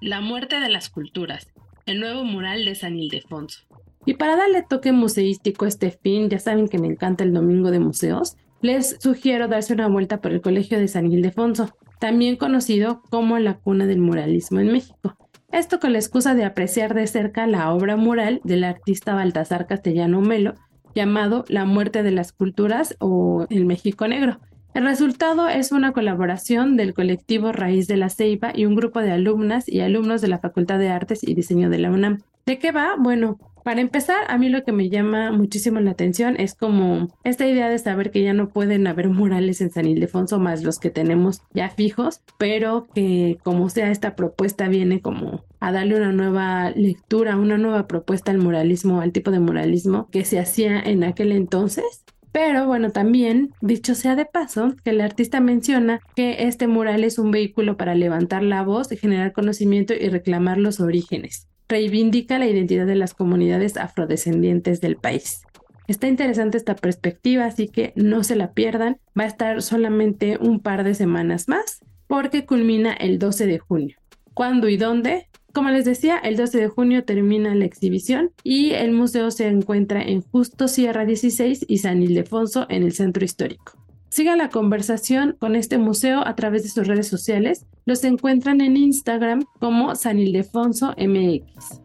La 0.00 0.20
muerte 0.20 0.58
de 0.58 0.68
las 0.68 0.90
culturas, 0.90 1.52
el 1.86 2.00
nuevo 2.00 2.24
mural 2.24 2.64
de 2.64 2.74
San 2.74 2.96
Ildefonso. 2.96 3.60
Y 4.04 4.14
para 4.14 4.34
darle 4.34 4.64
toque 4.68 4.90
museístico 4.90 5.64
a 5.64 5.68
este 5.68 5.92
fin, 5.92 6.28
ya 6.28 6.40
saben 6.40 6.66
que 6.66 6.78
me 6.78 6.88
encanta 6.88 7.22
el 7.22 7.32
domingo 7.32 7.70
de 7.70 7.78
museos, 7.78 8.36
les 8.62 8.96
sugiero 9.00 9.48
darse 9.48 9.74
una 9.74 9.88
vuelta 9.88 10.20
por 10.20 10.32
el 10.32 10.40
Colegio 10.40 10.78
de 10.78 10.88
San 10.88 11.10
Ildefonso, 11.12 11.76
también 11.98 12.36
conocido 12.36 13.02
como 13.10 13.38
la 13.38 13.54
cuna 13.54 13.86
del 13.86 14.00
muralismo 14.00 14.60
en 14.60 14.72
México. 14.72 15.16
Esto 15.50 15.80
con 15.80 15.92
la 15.92 15.98
excusa 15.98 16.34
de 16.34 16.44
apreciar 16.44 16.94
de 16.94 17.06
cerca 17.06 17.46
la 17.46 17.72
obra 17.74 17.96
mural 17.96 18.40
del 18.44 18.64
artista 18.64 19.14
Baltasar 19.14 19.66
Castellano 19.66 20.20
Melo, 20.20 20.54
llamado 20.94 21.44
La 21.48 21.64
muerte 21.64 22.02
de 22.02 22.10
las 22.10 22.32
culturas 22.32 22.96
o 23.00 23.46
El 23.50 23.66
México 23.66 24.08
Negro. 24.08 24.40
El 24.74 24.84
resultado 24.84 25.48
es 25.48 25.70
una 25.70 25.92
colaboración 25.92 26.78
del 26.78 26.94
colectivo 26.94 27.52
Raíz 27.52 27.88
de 27.88 27.98
la 27.98 28.08
Ceiba 28.08 28.52
y 28.54 28.64
un 28.64 28.74
grupo 28.74 29.00
de 29.00 29.10
alumnas 29.10 29.68
y 29.68 29.80
alumnos 29.80 30.22
de 30.22 30.28
la 30.28 30.38
Facultad 30.38 30.78
de 30.78 30.88
Artes 30.88 31.22
y 31.22 31.34
Diseño 31.34 31.68
de 31.68 31.78
la 31.78 31.90
UNAM. 31.90 32.20
¿De 32.44 32.58
qué 32.58 32.72
va? 32.72 32.96
Bueno, 32.98 33.38
para 33.64 33.80
empezar, 33.80 34.18
a 34.28 34.38
mí 34.38 34.48
lo 34.48 34.64
que 34.64 34.72
me 34.72 34.90
llama 34.90 35.30
muchísimo 35.30 35.78
la 35.78 35.92
atención 35.92 36.34
es 36.38 36.54
como 36.54 37.08
esta 37.22 37.46
idea 37.46 37.68
de 37.68 37.78
saber 37.78 38.10
que 38.10 38.22
ya 38.22 38.32
no 38.32 38.48
pueden 38.48 38.88
haber 38.88 39.08
murales 39.08 39.60
en 39.60 39.70
San 39.70 39.86
Ildefonso 39.86 40.40
más 40.40 40.64
los 40.64 40.80
que 40.80 40.90
tenemos 40.90 41.42
ya 41.52 41.70
fijos, 41.70 42.22
pero 42.38 42.88
que 42.94 43.38
como 43.44 43.68
sea 43.68 43.92
esta 43.92 44.16
propuesta 44.16 44.66
viene 44.66 45.00
como 45.00 45.44
a 45.60 45.70
darle 45.70 45.96
una 45.96 46.10
nueva 46.10 46.70
lectura, 46.72 47.36
una 47.36 47.56
nueva 47.56 47.86
propuesta 47.86 48.32
al 48.32 48.38
muralismo, 48.38 49.00
al 49.00 49.12
tipo 49.12 49.30
de 49.30 49.38
muralismo 49.38 50.08
que 50.10 50.24
se 50.24 50.40
hacía 50.40 50.80
en 50.80 51.04
aquel 51.04 51.30
entonces 51.32 52.04
pero 52.32 52.66
bueno, 52.66 52.92
también, 52.92 53.52
dicho 53.60 53.94
sea 53.94 54.16
de 54.16 54.24
paso, 54.24 54.74
que 54.82 54.88
el 54.88 55.02
artista 55.02 55.40
menciona 55.40 56.00
que 56.16 56.44
este 56.44 56.66
mural 56.66 57.04
es 57.04 57.18
un 57.18 57.30
vehículo 57.30 57.76
para 57.76 57.94
levantar 57.94 58.42
la 58.42 58.62
voz, 58.62 58.88
generar 58.88 59.32
conocimiento 59.32 59.92
y 59.92 60.08
reclamar 60.08 60.56
los 60.56 60.80
orígenes 60.80 61.51
reivindica 61.72 62.38
la 62.38 62.46
identidad 62.46 62.84
de 62.84 62.96
las 62.96 63.14
comunidades 63.14 63.78
afrodescendientes 63.78 64.82
del 64.82 64.96
país. 64.96 65.40
Está 65.88 66.06
interesante 66.06 66.58
esta 66.58 66.76
perspectiva, 66.76 67.46
así 67.46 67.66
que 67.66 67.94
no 67.96 68.24
se 68.24 68.36
la 68.36 68.52
pierdan. 68.52 68.98
Va 69.18 69.24
a 69.24 69.28
estar 69.28 69.62
solamente 69.62 70.36
un 70.38 70.60
par 70.60 70.84
de 70.84 70.94
semanas 70.94 71.48
más 71.48 71.80
porque 72.06 72.44
culmina 72.44 72.92
el 72.92 73.18
12 73.18 73.46
de 73.46 73.58
junio. 73.58 73.96
¿Cuándo 74.34 74.68
y 74.68 74.76
dónde? 74.76 75.28
Como 75.54 75.70
les 75.70 75.86
decía, 75.86 76.18
el 76.18 76.36
12 76.36 76.58
de 76.58 76.68
junio 76.68 77.04
termina 77.04 77.54
la 77.54 77.64
exhibición 77.64 78.32
y 78.44 78.72
el 78.72 78.92
museo 78.92 79.30
se 79.30 79.48
encuentra 79.48 80.02
en 80.02 80.20
Justo 80.20 80.68
Sierra 80.68 81.06
16 81.06 81.64
y 81.66 81.78
San 81.78 82.02
Ildefonso 82.02 82.66
en 82.68 82.82
el 82.82 82.92
centro 82.92 83.24
histórico. 83.24 83.81
Siga 84.12 84.36
la 84.36 84.50
conversación 84.50 85.36
con 85.38 85.56
este 85.56 85.78
museo 85.78 86.20
a 86.26 86.36
través 86.36 86.64
de 86.64 86.68
sus 86.68 86.86
redes 86.86 87.08
sociales. 87.08 87.64
Los 87.86 88.04
encuentran 88.04 88.60
en 88.60 88.76
Instagram 88.76 89.46
como 89.58 89.94
San 89.94 90.18
Ildefonso 90.18 90.94
MX. 90.98 91.80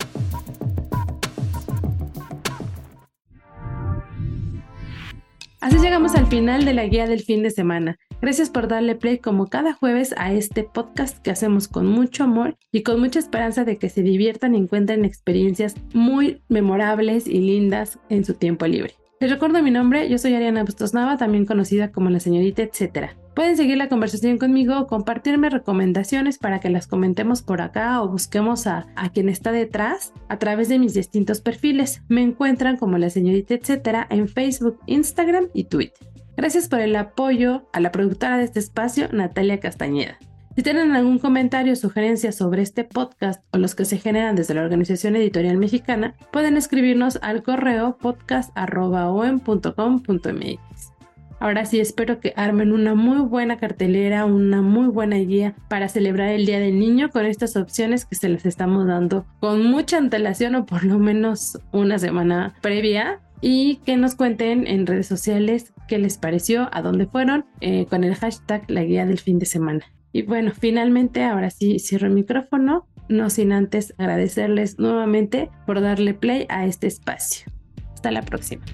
Así 5.62 5.78
llegamos 5.78 6.16
al 6.16 6.28
final 6.28 6.66
de 6.66 6.74
la 6.74 6.86
guía 6.88 7.08
del 7.08 7.22
fin 7.22 7.44
de 7.44 7.50
semana. 7.50 7.98
Gracias 8.22 8.50
por 8.50 8.68
darle 8.68 8.96
play 8.96 9.20
como 9.20 9.48
cada 9.48 9.72
jueves 9.72 10.14
a 10.18 10.34
este 10.34 10.66
podcast 10.66 11.20
que 11.20 11.32
hacemos 11.32 11.70
con 11.70 11.88
mucho 11.88 12.26
amor 12.26 12.58
y 12.74 12.84
con 12.84 13.00
mucha 13.00 13.20
esperanza 13.20 13.64
de 13.64 13.78
que 13.78 13.88
se 13.88 14.04
diviertan 14.04 14.54
y 14.54 14.58
encuentren 14.58 15.06
experiencias 15.06 15.76
muy 15.94 16.42
memorables 16.50 17.26
y 17.26 17.40
lindas 17.40 18.00
en 18.10 18.26
su 18.26 18.34
tiempo 18.34 18.68
libre. 18.68 18.96
Les 19.20 19.32
recuerdo 19.32 19.64
mi 19.64 19.72
nombre, 19.72 20.08
yo 20.10 20.20
soy 20.20 20.36
Ariana 20.36 20.64
Bustos 20.64 20.94
Nava, 20.94 21.18
también 21.18 21.48
conocida 21.48 21.92
como 21.92 22.12
la 22.12 22.20
señorita 22.20 22.62
etcétera. 22.62 23.16
Pueden 23.36 23.58
seguir 23.58 23.76
la 23.78 23.90
conversación 23.90 24.38
conmigo 24.38 24.80
o 24.80 24.86
compartirme 24.86 25.50
recomendaciones 25.50 26.38
para 26.38 26.60
que 26.60 26.70
las 26.70 26.86
comentemos 26.86 27.42
por 27.42 27.62
acá 27.62 28.02
o 28.04 28.10
busquemos 28.10 28.68
a, 28.68 28.86
a 28.96 29.10
quien 29.10 29.30
está 29.30 29.52
detrás 29.52 30.14
a 30.30 30.38
través 30.38 30.70
de 30.70 30.78
mis 30.78 30.94
distintos 30.94 31.42
perfiles. 31.42 32.04
Me 32.08 32.22
encuentran 32.22 32.78
como 32.78 33.00
la 33.00 33.10
señorita 33.10 33.56
etcétera 33.56 34.06
en 34.12 34.28
Facebook, 34.28 34.80
Instagram 34.86 35.48
y 35.52 35.64
Twitter. 35.64 36.08
Gracias 36.36 36.68
por 36.68 36.80
el 36.80 36.96
apoyo 36.96 37.68
a 37.74 37.80
la 37.80 37.92
productora 37.92 38.38
de 38.38 38.44
este 38.44 38.60
espacio, 38.60 39.08
Natalia 39.12 39.60
Castañeda. 39.60 40.20
Si 40.58 40.64
tienen 40.64 40.96
algún 40.96 41.20
comentario 41.20 41.74
o 41.74 41.76
sugerencia 41.76 42.32
sobre 42.32 42.64
este 42.64 42.84
podcast 42.84 43.44
o 43.54 43.60
los 43.60 43.76
que 43.76 43.86
se 43.86 44.00
generan 44.00 44.36
desde 44.36 44.56
la 44.56 44.64
Organización 44.64 45.16
Editorial 45.16 45.58
Mexicana, 45.58 46.16
pueden 46.32 46.58
escribirnos 46.58 47.20
al 47.22 47.44
correo 47.44 47.96
podcast.com.mx. 48.02 50.94
Ahora 51.40 51.66
sí, 51.66 51.80
espero 51.80 52.20
que 52.20 52.34
armen 52.36 52.72
una 52.72 52.96
muy 52.96 53.20
buena 53.20 53.60
cartelera, 53.60 54.26
una 54.26 54.64
muy 54.64 54.88
buena 54.88 55.18
guía 55.18 55.54
para 55.70 55.90
celebrar 55.90 56.30
el 56.30 56.48
Día 56.48 56.60
del 56.60 56.80
Niño 56.80 57.12
con 57.12 57.28
estas 57.28 57.56
opciones 57.56 58.06
que 58.06 58.16
se 58.16 58.28
les 58.28 58.44
estamos 58.48 58.88
dando 58.88 59.28
con 59.40 59.64
mucha 59.64 60.00
antelación 60.00 60.56
o 60.56 60.66
por 60.66 60.84
lo 60.84 60.98
menos 60.98 61.60
una 61.72 62.00
semana 62.00 62.56
previa 62.64 63.20
y 63.42 63.76
que 63.86 63.96
nos 63.96 64.16
cuenten 64.16 64.66
en 64.66 64.88
redes 64.88 65.06
sociales 65.06 65.72
qué 65.88 66.00
les 66.00 66.18
pareció, 66.18 66.68
a 66.72 66.82
dónde 66.82 67.06
fueron, 67.06 67.46
eh, 67.62 67.86
con 67.86 68.04
el 68.04 68.16
hashtag 68.16 68.64
la 68.72 68.84
guía 68.84 69.06
del 69.06 69.20
fin 69.20 69.38
de 69.38 69.46
semana. 69.46 69.86
Y 70.18 70.24
bueno, 70.24 70.52
finalmente, 70.60 71.24
ahora 71.24 71.52
sí 71.52 71.78
cierro 71.78 72.08
el 72.08 72.14
micrófono, 72.14 72.88
no 73.08 73.30
sin 73.30 73.52
antes 73.52 73.94
agradecerles 74.00 74.80
nuevamente 74.80 75.52
por 75.68 75.80
darle 75.80 76.16
play 76.16 76.48
a 76.50 76.66
este 76.66 76.88
espacio. 76.88 77.46
Hasta 77.94 78.10
la 78.10 78.24
próxima. 78.24 78.66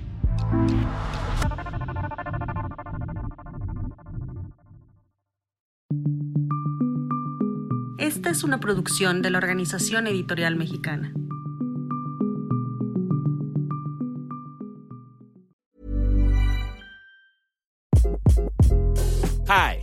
Esta 7.97 8.29
es 8.29 8.45
una 8.45 8.61
producción 8.61 9.21
de 9.21 9.29
la 9.29 9.39
Organización 9.39 10.07
Editorial 10.07 10.55
Mexicana. 10.55 11.13
Hi, 19.49 19.82